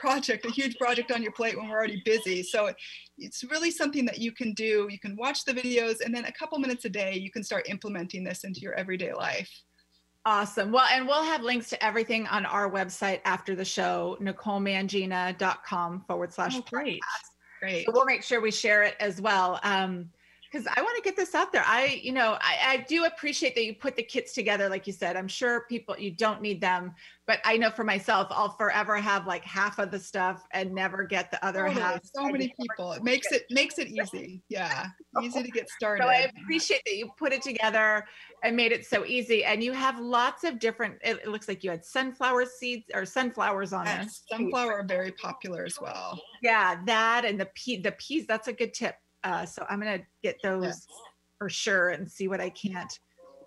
project, 0.00 0.46
a 0.46 0.50
huge 0.50 0.76
project 0.78 1.12
on 1.12 1.22
your 1.22 1.32
plate 1.32 1.56
when 1.58 1.68
we're 1.68 1.76
already 1.76 2.02
busy. 2.06 2.42
So 2.42 2.72
it's 3.18 3.44
really 3.44 3.70
something 3.70 4.06
that 4.06 4.18
you 4.18 4.32
can 4.32 4.54
do. 4.54 4.88
You 4.90 4.98
can 4.98 5.14
watch 5.16 5.44
the 5.44 5.52
videos 5.52 6.00
and 6.02 6.14
then 6.14 6.24
a 6.24 6.32
couple 6.32 6.58
minutes 6.58 6.86
a 6.86 6.88
day, 6.88 7.14
you 7.14 7.30
can 7.30 7.44
start 7.44 7.68
implementing 7.68 8.24
this 8.24 8.44
into 8.44 8.60
your 8.60 8.72
everyday 8.74 9.12
life. 9.12 9.50
Awesome. 10.26 10.70
Well, 10.70 10.86
and 10.92 11.06
we'll 11.06 11.24
have 11.24 11.42
links 11.42 11.70
to 11.70 11.82
everything 11.84 12.26
on 12.26 12.44
our 12.44 12.70
website 12.70 13.20
after 13.24 13.54
the 13.54 13.64
show, 13.64 14.18
nicolemangina.com 14.20 16.04
forward 16.06 16.32
slash. 16.32 16.56
Oh, 16.56 16.64
great. 16.70 17.00
Great. 17.60 17.86
So 17.86 17.92
we'll 17.92 18.04
make 18.04 18.22
sure 18.22 18.40
we 18.40 18.50
share 18.50 18.82
it 18.82 18.96
as 19.00 19.20
well. 19.20 19.60
Um, 19.62 20.10
because 20.50 20.66
I 20.66 20.80
want 20.80 20.96
to 20.96 21.02
get 21.02 21.16
this 21.16 21.34
out 21.34 21.52
there. 21.52 21.62
I, 21.64 22.00
you 22.02 22.12
know, 22.12 22.36
I, 22.40 22.58
I, 22.66 22.76
do 22.88 23.04
appreciate 23.04 23.54
that 23.54 23.64
you 23.64 23.74
put 23.74 23.94
the 23.94 24.02
kits 24.02 24.32
together, 24.32 24.68
like 24.68 24.86
you 24.86 24.92
said. 24.92 25.16
I'm 25.16 25.28
sure 25.28 25.64
people 25.68 25.94
you 25.96 26.10
don't 26.10 26.42
need 26.42 26.60
them, 26.60 26.92
but 27.26 27.38
I 27.44 27.56
know 27.56 27.70
for 27.70 27.84
myself, 27.84 28.28
I'll 28.30 28.56
forever 28.56 28.96
have 28.96 29.26
like 29.26 29.44
half 29.44 29.78
of 29.78 29.90
the 29.90 29.98
stuff 29.98 30.44
and 30.52 30.72
never 30.74 31.04
get 31.04 31.30
the 31.30 31.44
other 31.44 31.66
totally. 31.66 31.80
half. 31.80 32.00
So 32.04 32.24
many 32.24 32.52
people. 32.60 32.92
It 32.92 33.04
makes 33.04 33.30
it 33.30 33.44
makes 33.50 33.78
it 33.78 33.88
easy. 33.88 34.42
Yeah, 34.48 34.86
easy 35.22 35.42
to 35.42 35.50
get 35.50 35.68
started. 35.68 36.00
So 36.00 36.08
I 36.08 36.30
appreciate 36.42 36.82
that 36.86 36.96
you 36.96 37.10
put 37.18 37.32
it 37.32 37.42
together 37.42 38.06
and 38.42 38.56
made 38.56 38.72
it 38.72 38.86
so 38.86 39.04
easy. 39.04 39.44
And 39.44 39.62
you 39.62 39.72
have 39.72 40.00
lots 40.00 40.44
of 40.44 40.58
different. 40.58 40.94
It, 41.04 41.18
it 41.18 41.28
looks 41.28 41.46
like 41.46 41.62
you 41.62 41.70
had 41.70 41.84
sunflower 41.84 42.46
seeds 42.46 42.86
or 42.94 43.04
sunflowers 43.04 43.72
on 43.72 43.84
yes, 43.84 44.22
there. 44.30 44.38
Sunflower 44.38 44.80
are 44.80 44.84
very 44.84 45.12
popular 45.12 45.64
as 45.64 45.78
well. 45.80 46.20
Yeah, 46.42 46.80
that 46.86 47.24
and 47.24 47.38
the 47.38 47.48
pea. 47.54 47.80
The 47.80 47.92
peas. 47.92 48.26
That's 48.26 48.48
a 48.48 48.52
good 48.52 48.72
tip 48.72 48.94
uh, 49.24 49.46
so 49.46 49.64
I'm 49.68 49.80
going 49.80 50.00
to 50.00 50.06
get 50.22 50.36
those 50.42 50.64
yes. 50.64 50.86
for 51.38 51.48
sure 51.48 51.90
and 51.90 52.10
see 52.10 52.28
what 52.28 52.40
I 52.40 52.50
can't 52.50 52.98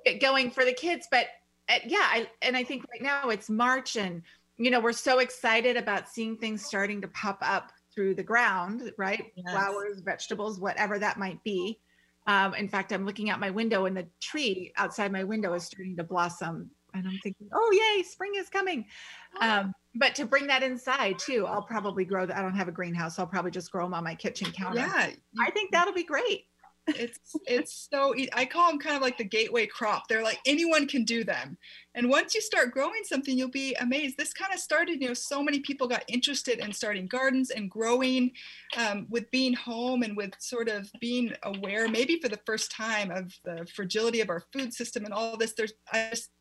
get 0.06 0.22
going 0.22 0.52
for 0.52 0.66
the 0.66 0.74
kids. 0.74 1.08
But 1.10 1.28
uh, 1.70 1.80
yeah, 1.86 2.00
I, 2.00 2.28
and 2.42 2.56
I 2.58 2.64
think 2.64 2.86
right 2.92 3.02
now 3.02 3.30
it's 3.30 3.50
March 3.50 3.96
and, 3.96 4.22
you 4.58 4.72
know, 4.72 4.80
we're 4.80 4.92
so 4.92 5.20
excited 5.20 5.78
about 5.78 6.10
seeing 6.10 6.38
things 6.38 6.66
starting 6.66 7.02
to 7.02 7.08
pop 7.10 7.40
up 7.42 7.72
through 7.94 8.16
the 8.16 8.24
ground, 8.24 8.92
right? 8.98 9.32
Yes. 9.36 9.54
Flowers, 9.54 10.02
vegetables, 10.02 10.60
whatever 10.60 11.00
that 11.00 11.18
might 11.18 11.44
be. 11.44 11.80
Um, 12.26 12.54
in 12.56 12.70
fact, 12.70 12.92
I'm 12.92 13.06
looking 13.06 13.30
out 13.30 13.40
my 13.40 13.50
window 13.50 13.86
and 13.86 13.96
the 13.96 14.08
tree 14.22 14.72
outside 14.78 15.12
my 15.12 15.24
window 15.24 15.54
is 15.54 15.64
starting 15.64 15.98
to 15.98 16.04
blossom 16.04 16.72
and 16.94 17.08
I'm 17.08 17.20
thinking, 17.24 17.50
oh 17.54 17.72
yay, 17.72 18.04
spring 18.04 18.34
is 18.36 18.50
coming. 18.50 18.86
Um, 19.42 19.74
but 19.96 20.16
to 20.16 20.26
bring 20.26 20.48
that 20.48 20.64
inside 20.64 21.20
too, 21.20 21.46
I'll 21.46 21.62
probably 21.64 22.06
grow 22.06 22.26
that. 22.26 22.38
I 22.38 22.42
don't 22.42 22.56
have 22.56 22.68
a 22.68 22.72
greenhouse, 22.72 23.16
so 23.16 23.24
I'll 23.24 23.30
probably 23.30 23.52
just 23.52 23.72
grow 23.72 23.86
them 23.86 23.94
on 23.94 24.04
my 24.04 24.16
kitchen 24.16 24.52
counter. 24.52 24.80
Yeah, 24.80 25.12
I 25.40 25.52
think 25.52 25.72
that'll 25.72 25.94
be 25.94 26.04
great 26.04 26.46
it's 26.88 27.36
it's 27.46 27.88
so 27.90 28.14
i 28.34 28.44
call 28.44 28.70
them 28.70 28.80
kind 28.80 28.96
of 28.96 29.02
like 29.02 29.18
the 29.18 29.24
gateway 29.24 29.66
crop. 29.66 30.08
They're 30.08 30.24
like 30.24 30.40
anyone 30.46 30.88
can 30.88 31.06
do 31.06 31.24
them. 31.24 31.58
And 31.96 32.10
once 32.10 32.34
you 32.34 32.42
start 32.42 32.72
growing 32.72 33.02
something 33.04 33.38
you'll 33.38 33.50
be 33.50 33.74
amazed. 33.76 34.18
This 34.18 34.34
kind 34.34 34.54
of 34.54 34.60
started 34.60 35.02
you 35.02 35.08
know 35.08 35.14
so 35.14 35.42
many 35.42 35.60
people 35.60 35.88
got 35.88 36.04
interested 36.08 36.60
in 36.60 36.74
starting 36.74 37.08
gardens 37.08 37.52
and 37.52 37.70
growing 37.70 38.32
um, 38.78 39.08
with 39.10 39.30
being 39.32 39.54
home 39.54 40.04
and 40.04 40.18
with 40.18 40.32
sort 40.40 40.68
of 40.68 40.90
being 41.00 41.34
aware 41.44 41.88
maybe 41.88 42.20
for 42.20 42.30
the 42.30 42.40
first 42.46 42.72
time 42.72 43.12
of 43.12 43.34
the 43.46 43.66
fragility 43.74 44.20
of 44.22 44.30
our 44.30 44.44
food 44.52 44.74
system 44.74 45.06
and 45.06 45.14
all 45.14 45.38
this. 45.38 45.54
There's 45.54 45.74
just 45.94 46.32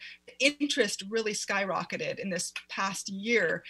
interest 0.40 1.05
really 1.09 1.35
skyrocketed 1.35 2.18
in 2.18 2.31
this 2.31 2.52
past 2.68 3.09
year 3.09 3.62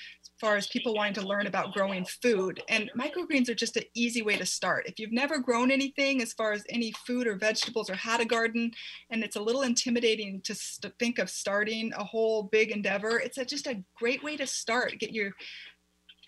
far 0.42 0.56
as 0.56 0.66
people 0.66 0.92
wanting 0.92 1.14
to 1.14 1.22
learn 1.22 1.46
about 1.46 1.72
growing 1.72 2.04
food. 2.04 2.60
And 2.68 2.90
microgreens 2.98 3.48
are 3.48 3.54
just 3.54 3.76
an 3.76 3.84
easy 3.94 4.22
way 4.22 4.36
to 4.36 4.44
start. 4.44 4.88
If 4.88 4.98
you've 4.98 5.12
never 5.12 5.38
grown 5.38 5.70
anything 5.70 6.20
as 6.20 6.32
far 6.32 6.52
as 6.52 6.64
any 6.68 6.92
food 7.06 7.28
or 7.28 7.36
vegetables 7.36 7.88
or 7.88 7.94
had 7.94 8.20
a 8.20 8.24
garden, 8.24 8.72
and 9.10 9.22
it's 9.22 9.36
a 9.36 9.40
little 9.40 9.62
intimidating 9.62 10.40
to 10.40 10.56
st- 10.56 10.92
think 10.98 11.20
of 11.20 11.30
starting 11.30 11.92
a 11.96 12.02
whole 12.02 12.42
big 12.42 12.72
endeavor, 12.72 13.20
it's 13.20 13.38
a, 13.38 13.44
just 13.44 13.68
a 13.68 13.84
great 13.94 14.24
way 14.24 14.36
to 14.36 14.44
start. 14.44 14.98
Get 14.98 15.12
your 15.12 15.30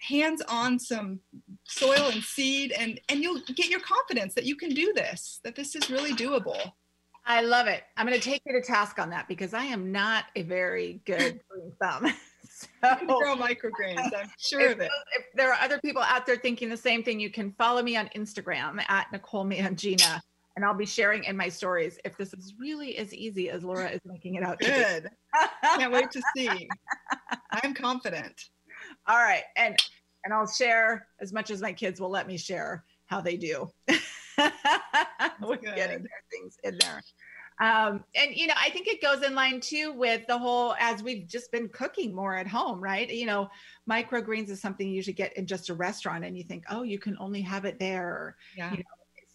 hands 0.01 0.43
on 0.49 0.79
some 0.79 1.19
soil 1.65 2.11
and 2.13 2.23
seed 2.23 2.73
and 2.79 3.01
and 3.09 3.21
you'll 3.21 3.41
get 3.57 3.69
your 3.71 3.81
confidence 3.81 4.35
that 4.35 4.45
you 4.45 4.55
can 4.55 4.69
do 4.69 4.93
this 4.95 5.41
that 5.45 5.57
this 5.57 5.75
is 5.75 5.89
really 5.89 6.13
doable 6.13 6.73
i 7.25 7.41
love 7.41 7.67
it 7.69 7.85
i'm 7.97 8.07
going 8.07 8.21
to 8.21 8.23
take 8.23 8.43
you 8.45 8.53
to 8.53 8.61
task 8.61 8.99
on 8.99 9.09
that 9.09 9.27
because 9.29 9.55
i 9.55 9.65
am 9.65 9.91
not 9.91 10.25
a 10.37 10.43
very 10.43 11.01
good 11.07 11.41
green 11.49 11.73
thumb 11.81 12.13
so, 12.45 13.07
grow 13.07 13.37
microgreens. 13.37 14.13
I'm 14.17 14.31
sure 14.39 14.61
if, 14.61 14.73
of 14.73 14.81
it. 14.81 14.91
If 15.17 15.27
there 15.35 15.53
are 15.53 15.59
other 15.61 15.79
people 15.79 16.03
out 16.03 16.27
there 16.27 16.37
thinking 16.37 16.69
the 16.69 16.77
same 16.77 17.03
thing, 17.03 17.21
you 17.21 17.31
can 17.31 17.53
follow 17.53 17.83
me 17.83 17.97
on 17.97 18.09
Instagram 18.17 18.81
at 18.89 19.11
Nicole 19.13 19.45
Mangina, 19.45 20.21
and 20.57 20.65
I'll 20.65 20.75
be 20.75 20.87
sharing 20.87 21.25
in 21.25 21.37
my 21.37 21.49
stories 21.49 21.99
if 22.05 22.17
this 22.17 22.33
is 22.35 22.55
really 22.59 22.97
as 22.97 23.13
easy 23.15 23.51
as 23.51 23.65
Laura 23.65 23.89
is 23.89 24.01
making 24.05 24.37
it 24.37 24.43
out. 24.43 24.59
Good. 24.59 25.11
Can't 25.77 25.93
wait 25.93 26.11
to 26.13 26.23
see. 26.37 26.69
I'm 27.63 27.75
confident. 27.75 28.41
All 29.07 29.19
right, 29.19 29.45
and 29.57 29.77
and 30.25 30.33
I'll 30.33 30.47
share 30.47 31.09
as 31.21 31.33
much 31.33 31.51
as 31.51 31.61
my 31.61 31.73
kids 31.73 32.01
will 32.01 32.11
let 32.11 32.27
me 32.27 32.37
share 32.37 32.85
how 33.07 33.21
they 33.21 33.37
do. 33.37 33.71
With 35.41 35.63
getting 35.63 36.03
their 36.03 36.23
things 36.31 36.57
in 36.65 36.79
there. 36.79 37.03
Um, 37.61 38.03
and 38.17 38.35
you 38.35 38.49
know, 38.49 38.55
I 38.57 38.71
think 38.71 38.89
it 38.89 39.01
goes 39.01 39.23
in 39.23 39.35
line 39.35 39.61
too 39.61 39.93
with 39.93 40.27
the 40.27 40.37
whole 40.37 40.75
as 40.81 41.03
we've 41.03 41.27
just 41.27 41.53
been 41.53 41.69
cooking 41.69 42.15
more 42.15 42.37
at 42.37 42.49
home, 42.49 42.81
right? 42.81 43.09
You 43.09 43.27
know, 43.27 43.49
microgreens 43.89 44.51
is 44.51 44.61
something 44.61 44.89
you 44.89 44.95
usually 44.95 45.15
get 45.15 45.37
in 45.37 45.47
just 45.47 45.69
a 45.69 45.75
restaurant, 45.75 46.25
and 46.25 46.37
you 46.37 46.43
think, 46.43 46.65
oh, 46.71 46.83
you 46.83 46.99
can 46.99 47.17
only 47.21 47.43
have 47.43 47.65
it 47.65 47.79
there. 47.79 48.37
Yeah. 48.57 48.73
You 48.73 48.79
know, 48.79 48.85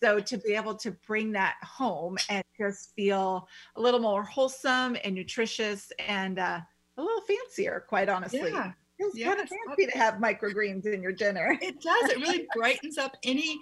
so 0.02 0.20
to 0.20 0.38
be 0.38 0.54
able 0.54 0.76
to 0.76 0.92
bring 1.08 1.34
that 1.34 1.56
home 1.62 2.18
and 2.30 2.44
just 2.60 2.94
feel 2.96 3.48
a 3.76 3.82
little 3.82 4.00
more 4.00 4.24
wholesome 4.24 4.98
and 5.04 5.16
nutritious 5.16 5.92
and 6.08 6.40
uh, 6.40 6.60
a 6.98 7.02
little 7.02 7.22
fancier, 7.22 7.86
quite 7.88 8.10
honestly. 8.10 8.52
Yeah. 8.52 8.72
It's 9.02 9.18
yes, 9.18 9.30
kind 9.30 9.40
of 9.40 9.48
fancy 9.48 9.92
to 9.94 9.98
have 9.98 10.16
microgreens 10.16 10.86
in 10.86 11.02
your 11.02 11.14
dinner. 11.14 11.58
It 11.62 11.80
does. 11.80 12.12
It 12.12 12.18
really 12.18 12.48
brightens 12.54 12.98
up 12.98 13.16
any 13.24 13.58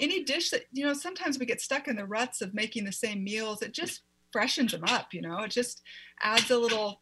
any 0.00 0.24
dish 0.24 0.50
that 0.50 0.64
you 0.72 0.84
know 0.84 0.92
sometimes 0.92 1.38
we 1.38 1.46
get 1.46 1.60
stuck 1.60 1.88
in 1.88 1.96
the 1.96 2.04
ruts 2.04 2.40
of 2.40 2.54
making 2.54 2.84
the 2.84 2.92
same 2.92 3.22
meals 3.22 3.62
it 3.62 3.72
just 3.72 4.02
freshens 4.32 4.72
them 4.72 4.84
up 4.86 5.12
you 5.12 5.20
know 5.20 5.38
it 5.40 5.50
just 5.50 5.82
adds 6.22 6.50
a 6.50 6.58
little 6.58 7.00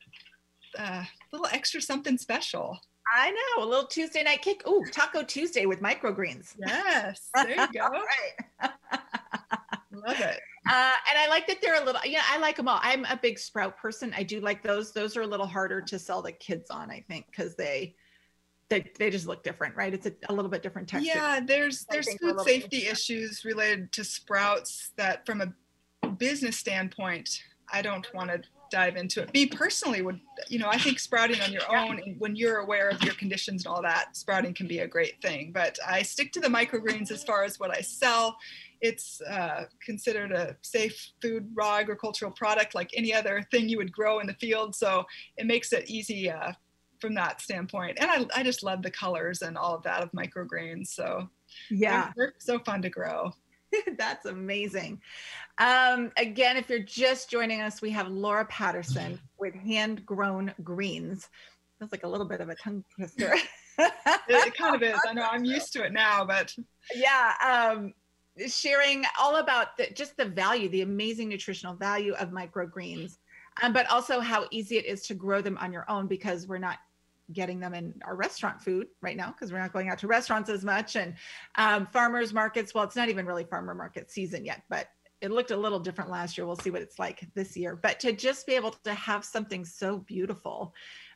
uh, 0.79 1.05
little 1.33 1.49
extra 1.53 1.81
something 1.81 2.19
special 2.19 2.79
I 3.15 3.31
know 3.31 3.65
a 3.65 3.67
little 3.67 3.87
Tuesday 3.87 4.23
night 4.23 4.43
kick. 4.43 4.67
Ooh, 4.69 4.85
Taco 4.93 5.23
Tuesday 5.23 5.67
with 5.67 5.81
microgreens. 5.81 6.55
Yes, 6.59 7.31
there 7.35 7.49
you 7.51 7.73
go. 7.73 7.89
right. 7.89 8.71
Love 9.93 10.21
it. 10.21 10.41
Uh, 10.71 10.93
and 11.09 11.19
I 11.19 11.29
like 11.29 11.47
that 11.47 11.63
they're 11.63 11.81
a 11.81 11.85
little. 11.85 12.03
Yeah, 12.05 12.21
I 12.29 12.37
like 12.37 12.57
them 12.57 12.69
all. 12.69 12.79
I'm 12.83 13.07
a 13.07 13.19
big 13.23 13.39
sprout 13.39 13.79
person. 13.79 14.13
I 14.15 14.23
do 14.23 14.39
like 14.39 14.63
those. 14.63 14.93
Those 14.93 15.17
are 15.17 15.23
a 15.23 15.27
little 15.27 15.47
harder 15.47 15.81
to 15.81 15.99
sell 15.99 16.21
the 16.21 16.33
kids 16.33 16.71
on, 16.71 16.91
I 16.91 17.03
think, 17.09 17.25
because 17.31 17.55
they 17.57 17.95
they, 18.69 18.91
they 18.99 19.11
just 19.11 19.27
look 19.27 19.43
different, 19.43 19.75
right? 19.77 19.93
It's 19.93 20.07
a, 20.07 20.13
a 20.29 20.33
little 20.33 20.51
bit 20.51 20.63
different 20.63 20.89
texture. 20.89 21.11
Yeah, 21.15 21.41
there's 21.45 21.87
there's 21.91 22.13
food 22.19 22.41
safety 22.41 22.87
issues 22.87 23.45
related 23.45 23.93
to 23.93 24.05
sprouts 24.05 24.91
that 24.97 25.25
from 25.25 25.41
a 25.41 26.09
business 26.09 26.57
standpoint, 26.57 27.43
I 27.73 27.83
don't 27.83 28.07
want 28.15 28.31
to 28.31 28.43
dive 28.71 28.97
into 28.97 29.23
it. 29.23 29.33
Me 29.33 29.47
personally 29.47 30.03
would, 30.03 30.21
you 30.49 30.59
know, 30.59 30.69
I 30.69 30.77
think 30.77 30.99
sprouting 30.99 31.41
on 31.41 31.53
your 31.53 31.63
own 31.75 32.17
when 32.19 32.37
you're 32.37 32.59
aware 32.59 32.91
of 32.91 33.03
your 33.03 33.15
conditions 33.15 33.65
and 33.65 33.75
all 33.75 33.83
that, 33.83 34.17
sprouting 34.17 34.53
can 34.53 34.67
be 34.67 34.81
a 34.81 34.87
great 34.87 35.21
thing. 35.23 35.53
But 35.53 35.79
I 35.87 36.03
stick 36.03 36.33
to 36.33 36.41
the 36.41 36.49
microgreens 36.49 37.11
as 37.11 37.25
far 37.25 37.45
as 37.45 37.59
what 37.59 37.75
I 37.75 37.81
sell. 37.81 38.37
It's 38.81 39.21
uh, 39.23 39.65
considered 39.85 40.33
a 40.33 40.57
safe 40.63 41.13
food, 41.21 41.51
raw 41.55 41.79
agricultural 41.79 42.33
product 42.33 42.75
like 42.75 42.91
any 42.95 43.15
other 43.15 43.43
thing 43.51 43.69
you 43.69 43.79
would 43.79 43.93
grow 43.93 44.21
in 44.21 44.27
the 44.27 44.35
field. 44.35 44.77
So 44.77 45.05
it 45.37 45.47
makes 45.47 45.73
it 45.73 45.89
easy 45.89 46.31
uh, 46.31 46.53
from 47.01 47.15
that 47.15 47.41
standpoint. 47.41 47.99
And 48.01 48.11
I, 48.11 48.27
I 48.35 48.43
just 48.43 48.63
love 48.63 48.83
the 48.83 48.91
colors 48.91 49.43
and 49.43 49.57
all 49.57 49.75
of 49.75 49.83
that 49.85 50.03
of 50.03 50.13
microgreens. 50.13 50.89
So 50.89 51.29
yeah, 51.71 52.13
they're, 52.17 52.27
they're 52.27 52.35
so 52.39 52.59
fun 52.59 52.83
to 52.83 52.91
grow. 52.91 53.33
That's 53.99 54.27
amazing. 54.27 55.01
Um, 55.59 56.13
again, 56.17 56.57
if 56.57 56.69
you're 56.69 56.79
just 56.81 57.31
joining 57.31 57.61
us, 57.61 57.83
we 57.83 57.91
have 57.91 58.09
Laura 58.09 58.45
Patterson 58.47 59.19
with 59.39 59.55
Hand 59.55 60.05
Grown 60.07 60.53
Greens. 60.63 61.29
That's 61.81 61.93
like 61.93 62.05
a 62.05 62.09
little 62.09 62.27
bit 62.27 62.41
of 62.41 62.49
a 62.49 62.55
tongue 62.57 62.85
twister. 62.95 63.35
it, 63.79 63.93
it, 64.29 64.55
kind 64.55 64.75
of 64.75 64.83
is. 64.83 64.99
I 65.09 65.13
know 65.13 65.27
I'm 65.31 65.45
used 65.45 65.73
to 65.75 65.85
it 65.85 65.93
now, 65.93 66.25
but 66.25 66.55
yeah. 66.95 67.35
Um, 67.77 67.93
sharing 68.47 69.05
all 69.19 69.37
about 69.37 69.77
the, 69.77 69.89
just 69.95 70.17
the 70.17 70.25
value, 70.25 70.69
the 70.69 70.83
amazing 70.83 71.29
nutritional 71.29 71.75
value 71.75 72.15
of 72.15 72.31
microgreens, 72.31 73.19
um, 73.63 73.73
but 73.73 73.89
also 73.91 74.21
how 74.21 74.47
easy 74.51 74.77
it 74.77 74.87
is 74.87 75.03
to 75.07 75.15
grow 75.15 75.41
them 75.41 75.59
on 75.59 75.73
your 75.73 75.89
own 75.91 76.07
because 76.07 76.47
we're 76.47 76.59
not 76.59 76.79
getting 77.33 77.61
them 77.61 77.75
in 77.75 77.95
our 78.05 78.17
restaurant 78.17 78.63
food 78.63 78.87
right 79.03 79.17
now 79.17 79.31
because 79.31 79.53
we're 79.53 79.61
not 79.61 79.73
going 79.73 79.89
out 79.91 79.99
to 79.99 80.07
restaurants 80.07 80.49
as 80.49 80.65
much. 80.65 80.97
And 80.97 81.15
um, 81.57 81.87
farmers 81.87 82.33
markets 82.33 82.75
well 82.75 82.85
it's 82.85 82.97
not 82.97 83.09
even 83.09 83.27
really 83.27 83.45
farmer 83.45 83.75
market 83.75 84.11
season 84.11 84.45
yet 84.45 84.63
but 84.69 84.89
it 85.21 85.33
looked 85.33 85.51
a 85.51 85.57
little 85.57 85.81
different 85.81 86.11
last 86.11 86.39
year. 86.39 86.47
We'll 86.47 86.55
see 86.55 86.71
what 86.71 86.81
it's 86.81 87.01
like 87.01 87.27
this 87.35 87.57
year. 87.57 87.75
But 87.75 87.99
to 88.01 88.13
just 88.13 88.47
be 88.47 88.55
able 88.55 88.71
to 88.85 88.95
have 88.95 89.25
something 89.25 89.65
so 89.65 89.99
beautiful 89.99 90.73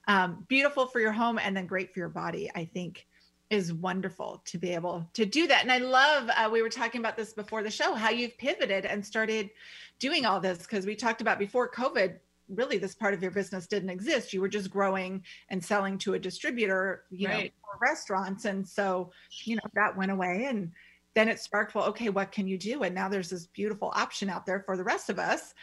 um, 0.09 0.45
beautiful 0.49 0.87
for 0.87 1.01
your 1.01 1.13
home 1.13 1.39
and 1.39 1.57
then 1.57 1.67
great 1.67 1.93
for 1.93 2.01
your 2.01 2.09
body 2.09 2.51
i 2.55 2.65
think 2.65 3.07
is 3.51 3.73
wonderful 3.73 4.41
to 4.47 4.57
be 4.57 4.71
able 4.71 5.07
to 5.13 5.27
do 5.27 5.47
that. 5.47 5.63
And 5.63 5.71
i 5.71 5.79
love 5.79 6.31
uh, 6.37 6.49
we 6.51 6.63
were 6.63 6.71
talking 6.71 7.01
about 7.01 7.17
this 7.17 7.33
before 7.33 7.63
the 7.63 7.71
show 7.71 7.95
how 7.95 8.11
you've 8.11 8.37
pivoted 8.39 8.87
and 8.87 9.05
started 9.05 9.51
doing 9.99 10.25
all 10.25 10.41
this 10.41 10.59
because 10.59 10.87
we 10.87 10.95
talked 10.95 11.21
about 11.21 11.39
before 11.39 11.71
covid 11.71 12.19
really 12.49 12.79
this 12.79 12.95
part 12.95 13.15
of 13.15 13.23
your 13.23 13.31
business 13.31 13.67
didn't 13.67 13.91
exist. 13.91 14.33
You 14.33 14.41
were 14.41 14.49
just 14.49 14.71
growing 14.71 15.23
and 15.49 15.65
selling 15.65 15.99
to 15.99 16.15
a 16.15 16.19
distributor, 16.19 17.05
you 17.11 17.29
right. 17.29 17.45
know, 17.45 17.51
for 17.61 17.79
restaurants. 17.81 18.45
And 18.45 18.67
so, 18.67 19.11
you 19.45 19.57
know, 19.57 19.63
that 19.75 19.97
went 19.97 20.11
away. 20.11 20.47
And 20.49 20.73
then 21.15 21.29
it 21.29 21.41
sparked, 21.41 21.75
well, 21.75 21.87
okay, 21.87 22.09
what 22.09 22.33
can 22.33 22.47
you 22.47 22.59
do? 22.59 22.83
And 22.83 22.95
now 22.95 23.09
there's 23.09 23.31
this 23.31 23.47
beautiful 23.47 23.93
option 23.95 24.29
out 24.29 24.47
there 24.47 24.61
for 24.61 24.77
the 24.77 24.85
rest 24.85 25.11
of 25.11 25.19
us 25.19 25.55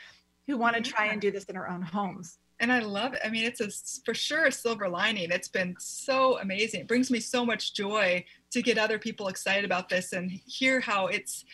who 0.47 0.57
want 0.57 0.75
to 0.75 0.81
try 0.81 1.05
and 1.05 1.21
do 1.21 1.31
this 1.31 1.45
in 1.45 1.55
our 1.55 1.67
own 1.67 1.81
homes. 1.81 2.39
And 2.59 2.71
I 2.71 2.79
love 2.79 3.13
it. 3.13 3.21
I 3.23 3.29
mean, 3.29 3.45
it's 3.45 3.61
a, 3.61 3.69
for 4.03 4.13
sure 4.13 4.45
a 4.45 4.51
silver 4.51 4.89
lining. 4.89 5.31
It's 5.31 5.47
been 5.47 5.75
so 5.79 6.39
amazing. 6.39 6.81
It 6.81 6.87
brings 6.87 7.09
me 7.09 7.19
so 7.19 7.45
much 7.45 7.73
joy 7.73 8.25
to 8.51 8.61
get 8.61 8.77
other 8.77 8.99
people 8.99 9.29
excited 9.29 9.63
about 9.63 9.87
this 9.87 10.11
and 10.11 10.29
hear 10.29 10.81
how 10.81 11.07
it's 11.07 11.45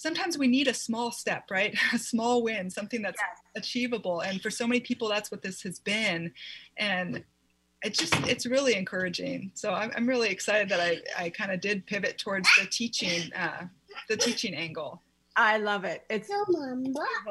sometimes 0.00 0.38
we 0.38 0.48
need 0.48 0.66
a 0.66 0.74
small 0.74 1.12
step, 1.12 1.50
right? 1.50 1.76
A 1.92 1.98
small 1.98 2.42
win, 2.42 2.70
something 2.70 3.02
that's 3.02 3.20
yes. 3.20 3.39
Achievable. 3.56 4.20
And 4.20 4.40
for 4.40 4.50
so 4.50 4.66
many 4.66 4.80
people, 4.80 5.08
that's 5.08 5.30
what 5.30 5.42
this 5.42 5.62
has 5.62 5.78
been. 5.78 6.32
And 6.76 7.24
it's 7.82 7.98
just, 7.98 8.14
it's 8.28 8.46
really 8.46 8.74
encouraging. 8.74 9.52
So 9.54 9.72
I'm, 9.72 9.90
I'm 9.96 10.06
really 10.06 10.28
excited 10.28 10.68
that 10.68 10.80
I, 10.80 11.00
I 11.18 11.30
kind 11.30 11.50
of 11.50 11.60
did 11.60 11.86
pivot 11.86 12.18
towards 12.18 12.48
the 12.58 12.66
teaching, 12.66 13.32
uh, 13.34 13.66
the 14.08 14.16
teaching 14.16 14.54
angle. 14.54 15.02
I 15.40 15.56
love 15.56 15.84
it. 15.84 16.04
It's 16.10 16.28
so 16.28 16.44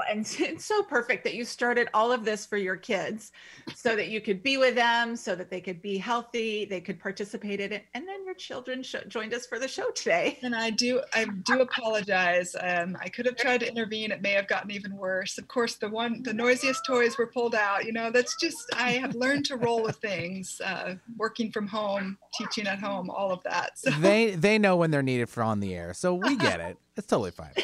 and 0.09 0.35
it's 0.39 0.65
so 0.65 0.81
perfect 0.81 1.23
that 1.25 1.35
you 1.35 1.45
started 1.45 1.89
all 1.93 2.11
of 2.11 2.25
this 2.25 2.43
for 2.43 2.57
your 2.57 2.75
kids 2.75 3.31
so 3.75 3.95
that 3.95 4.07
you 4.07 4.19
could 4.19 4.41
be 4.41 4.57
with 4.57 4.73
them, 4.73 5.15
so 5.15 5.35
that 5.35 5.51
they 5.51 5.61
could 5.61 5.79
be 5.79 5.95
healthy, 5.99 6.65
they 6.65 6.81
could 6.81 6.99
participate 6.99 7.59
in 7.59 7.71
it. 7.71 7.85
And 7.93 8.07
then 8.07 8.25
your 8.25 8.33
children 8.33 8.81
sh- 8.81 8.95
joined 9.07 9.35
us 9.35 9.45
for 9.45 9.59
the 9.59 9.67
show 9.67 9.91
today. 9.91 10.39
And 10.41 10.55
I 10.55 10.71
do, 10.71 11.03
I 11.13 11.27
do 11.45 11.61
apologize. 11.61 12.55
Um, 12.59 12.97
I 12.99 13.09
could 13.09 13.27
have 13.27 13.35
tried 13.35 13.59
to 13.59 13.67
intervene. 13.67 14.11
It 14.11 14.23
may 14.23 14.31
have 14.31 14.47
gotten 14.47 14.71
even 14.71 14.97
worse. 14.97 15.37
Of 15.37 15.47
course, 15.47 15.75
the 15.75 15.89
one, 15.89 16.23
the 16.23 16.33
noisiest 16.33 16.81
toys 16.87 17.15
were 17.15 17.27
pulled 17.27 17.53
out. 17.53 17.85
You 17.85 17.93
know, 17.93 18.09
that's 18.09 18.35
just, 18.41 18.73
I 18.75 18.93
have 18.93 19.13
learned 19.13 19.45
to 19.45 19.55
roll 19.55 19.83
with 19.83 19.97
things, 19.97 20.59
uh, 20.65 20.95
working 21.15 21.51
from 21.51 21.67
home, 21.67 22.17
teaching 22.35 22.65
at 22.65 22.79
home, 22.79 23.11
all 23.11 23.31
of 23.31 23.43
that. 23.43 23.77
So. 23.77 23.91
They, 23.91 24.31
they 24.31 24.57
know 24.57 24.77
when 24.77 24.89
they're 24.89 25.03
needed 25.03 25.29
for 25.29 25.43
on 25.43 25.59
the 25.59 25.75
air. 25.75 25.93
So 25.93 26.15
we 26.15 26.35
get 26.37 26.59
it. 26.59 26.77
It's 26.97 27.05
totally 27.05 27.31
fine. 27.31 27.53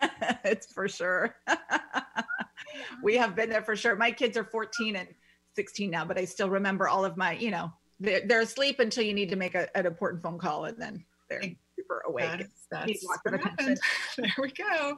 it's 0.44 0.72
for 0.72 0.88
sure. 0.88 1.36
we 3.02 3.16
have 3.16 3.34
been 3.34 3.48
there 3.48 3.62
for 3.62 3.76
sure. 3.76 3.96
My 3.96 4.10
kids 4.10 4.36
are 4.36 4.44
14 4.44 4.96
and 4.96 5.08
16 5.54 5.90
now, 5.90 6.04
but 6.04 6.18
I 6.18 6.24
still 6.24 6.50
remember 6.50 6.88
all 6.88 7.04
of 7.04 7.16
my, 7.16 7.32
you 7.32 7.50
know, 7.50 7.72
they're, 8.00 8.22
they're 8.26 8.40
asleep 8.42 8.78
until 8.80 9.04
you 9.04 9.14
need 9.14 9.30
to 9.30 9.36
make 9.36 9.54
a, 9.54 9.74
an 9.76 9.86
important 9.86 10.22
phone 10.22 10.38
call 10.38 10.66
and 10.66 10.78
then 10.80 11.04
they're 11.28 11.42
super 11.74 12.02
awake. 12.06 12.30
That's, 12.30 12.66
that's 12.70 12.86
Need 12.86 12.98
lots 13.08 13.20
of 13.26 13.32
what 13.32 13.40
happened. 13.42 13.78
There 14.18 14.32
we 14.38 14.50
go. 14.50 14.96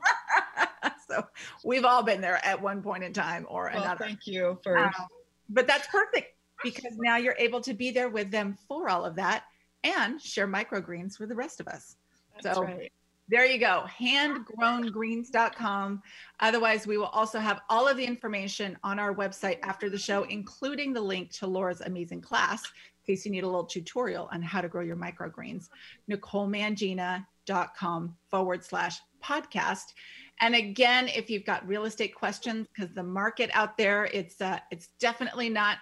so 1.08 1.24
we've 1.64 1.84
all 1.84 2.02
been 2.02 2.20
there 2.20 2.44
at 2.44 2.60
one 2.60 2.82
point 2.82 3.04
in 3.04 3.12
time 3.12 3.46
or 3.48 3.70
Well, 3.72 3.82
another. 3.82 4.04
thank 4.04 4.26
you 4.26 4.58
for 4.62 4.78
Um, 4.78 4.92
but 5.48 5.66
that's 5.66 5.86
perfect 5.88 6.34
because 6.62 6.96
now 6.98 7.16
you're 7.16 7.36
able 7.38 7.60
to 7.62 7.72
be 7.72 7.90
there 7.90 8.08
with 8.08 8.30
them 8.30 8.56
for 8.66 8.88
all 8.88 9.04
of 9.04 9.14
that 9.16 9.44
and 9.84 10.20
share 10.20 10.48
microgreens 10.48 11.18
with 11.20 11.28
the 11.28 11.34
rest 11.36 11.60
of 11.60 11.68
us. 11.68 11.96
that's 12.42 12.56
so- 12.56 12.64
right. 12.64 12.92
There 13.30 13.44
you 13.44 13.58
go, 13.58 13.84
handgrowngreens.com. 14.00 16.02
Otherwise, 16.40 16.86
we 16.86 16.96
will 16.96 17.04
also 17.06 17.38
have 17.38 17.60
all 17.68 17.86
of 17.86 17.98
the 17.98 18.06
information 18.06 18.78
on 18.82 18.98
our 18.98 19.14
website 19.14 19.58
after 19.62 19.90
the 19.90 19.98
show, 19.98 20.22
including 20.24 20.94
the 20.94 21.02
link 21.02 21.30
to 21.32 21.46
Laura's 21.46 21.82
amazing 21.82 22.22
class, 22.22 22.64
in 22.64 23.14
case 23.14 23.26
you 23.26 23.30
need 23.30 23.44
a 23.44 23.46
little 23.46 23.66
tutorial 23.66 24.30
on 24.32 24.40
how 24.40 24.62
to 24.62 24.68
grow 24.68 24.80
your 24.80 24.96
microgreens. 24.96 25.68
NicoleMangina.com 26.10 28.16
forward 28.30 28.64
slash 28.64 28.98
podcast. 29.22 29.92
And 30.40 30.54
again, 30.54 31.08
if 31.08 31.28
you've 31.28 31.44
got 31.44 31.68
real 31.68 31.84
estate 31.84 32.14
questions, 32.14 32.66
because 32.74 32.94
the 32.94 33.02
market 33.02 33.50
out 33.52 33.76
there, 33.76 34.06
it's 34.06 34.40
uh, 34.40 34.58
it's 34.70 34.88
definitely 35.00 35.50
not 35.50 35.76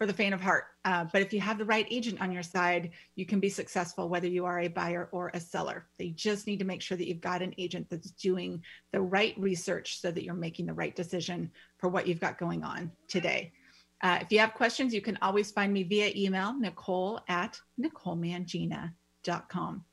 for 0.00 0.06
the 0.06 0.14
faint 0.14 0.32
of 0.32 0.40
heart. 0.40 0.64
Uh, 0.86 1.04
but 1.12 1.20
if 1.20 1.30
you 1.30 1.40
have 1.40 1.58
the 1.58 1.64
right 1.66 1.86
agent 1.90 2.22
on 2.22 2.32
your 2.32 2.42
side, 2.42 2.92
you 3.16 3.26
can 3.26 3.38
be 3.38 3.50
successful 3.50 4.08
whether 4.08 4.26
you 4.26 4.46
are 4.46 4.60
a 4.60 4.68
buyer 4.68 5.10
or 5.12 5.30
a 5.34 5.40
seller. 5.40 5.88
They 5.98 6.08
just 6.08 6.46
need 6.46 6.58
to 6.60 6.64
make 6.64 6.80
sure 6.80 6.96
that 6.96 7.06
you've 7.06 7.20
got 7.20 7.42
an 7.42 7.52
agent 7.58 7.90
that's 7.90 8.10
doing 8.12 8.62
the 8.92 9.00
right 9.02 9.38
research 9.38 10.00
so 10.00 10.10
that 10.10 10.24
you're 10.24 10.32
making 10.32 10.64
the 10.64 10.72
right 10.72 10.96
decision 10.96 11.50
for 11.76 11.90
what 11.90 12.06
you've 12.06 12.18
got 12.18 12.38
going 12.38 12.64
on 12.64 12.90
today. 13.08 13.52
Uh, 14.00 14.20
if 14.22 14.32
you 14.32 14.38
have 14.38 14.54
questions, 14.54 14.94
you 14.94 15.02
can 15.02 15.18
always 15.20 15.50
find 15.50 15.70
me 15.70 15.82
via 15.82 16.10
email, 16.16 16.58
nicole 16.58 17.20
at 17.28 17.60
nicolemangina.com. 17.78 19.84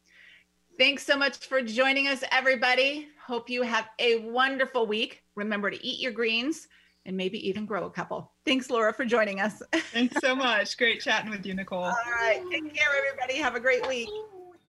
Thanks 0.77 1.05
so 1.05 1.17
much 1.17 1.37
for 1.39 1.61
joining 1.61 2.07
us, 2.07 2.23
everybody. 2.31 3.09
Hope 3.25 3.49
you 3.49 3.63
have 3.63 3.89
a 3.99 4.19
wonderful 4.19 4.87
week. 4.87 5.23
Remember 5.35 5.69
to 5.69 5.85
eat 5.85 5.99
your 5.99 6.13
greens 6.13 6.69
and 7.07 7.17
maybe 7.17 7.47
even 7.47 7.65
grow 7.65 7.85
a 7.85 7.89
couple. 7.89 8.31
Thanks, 8.45 8.69
Laura, 8.69 8.93
for 8.93 9.05
joining 9.05 9.39
us. 9.39 9.63
Thanks 9.93 10.17
so 10.21 10.35
much. 10.35 10.77
Great 10.77 11.01
chatting 11.01 11.31
with 11.31 11.45
you, 11.45 11.55
Nicole. 11.55 11.85
All 11.85 11.95
right. 12.11 12.43
Take 12.51 12.75
care, 12.75 12.89
everybody. 12.95 13.39
Have 13.39 13.55
a 13.55 13.59
great 13.59 13.87
week. 13.87 14.09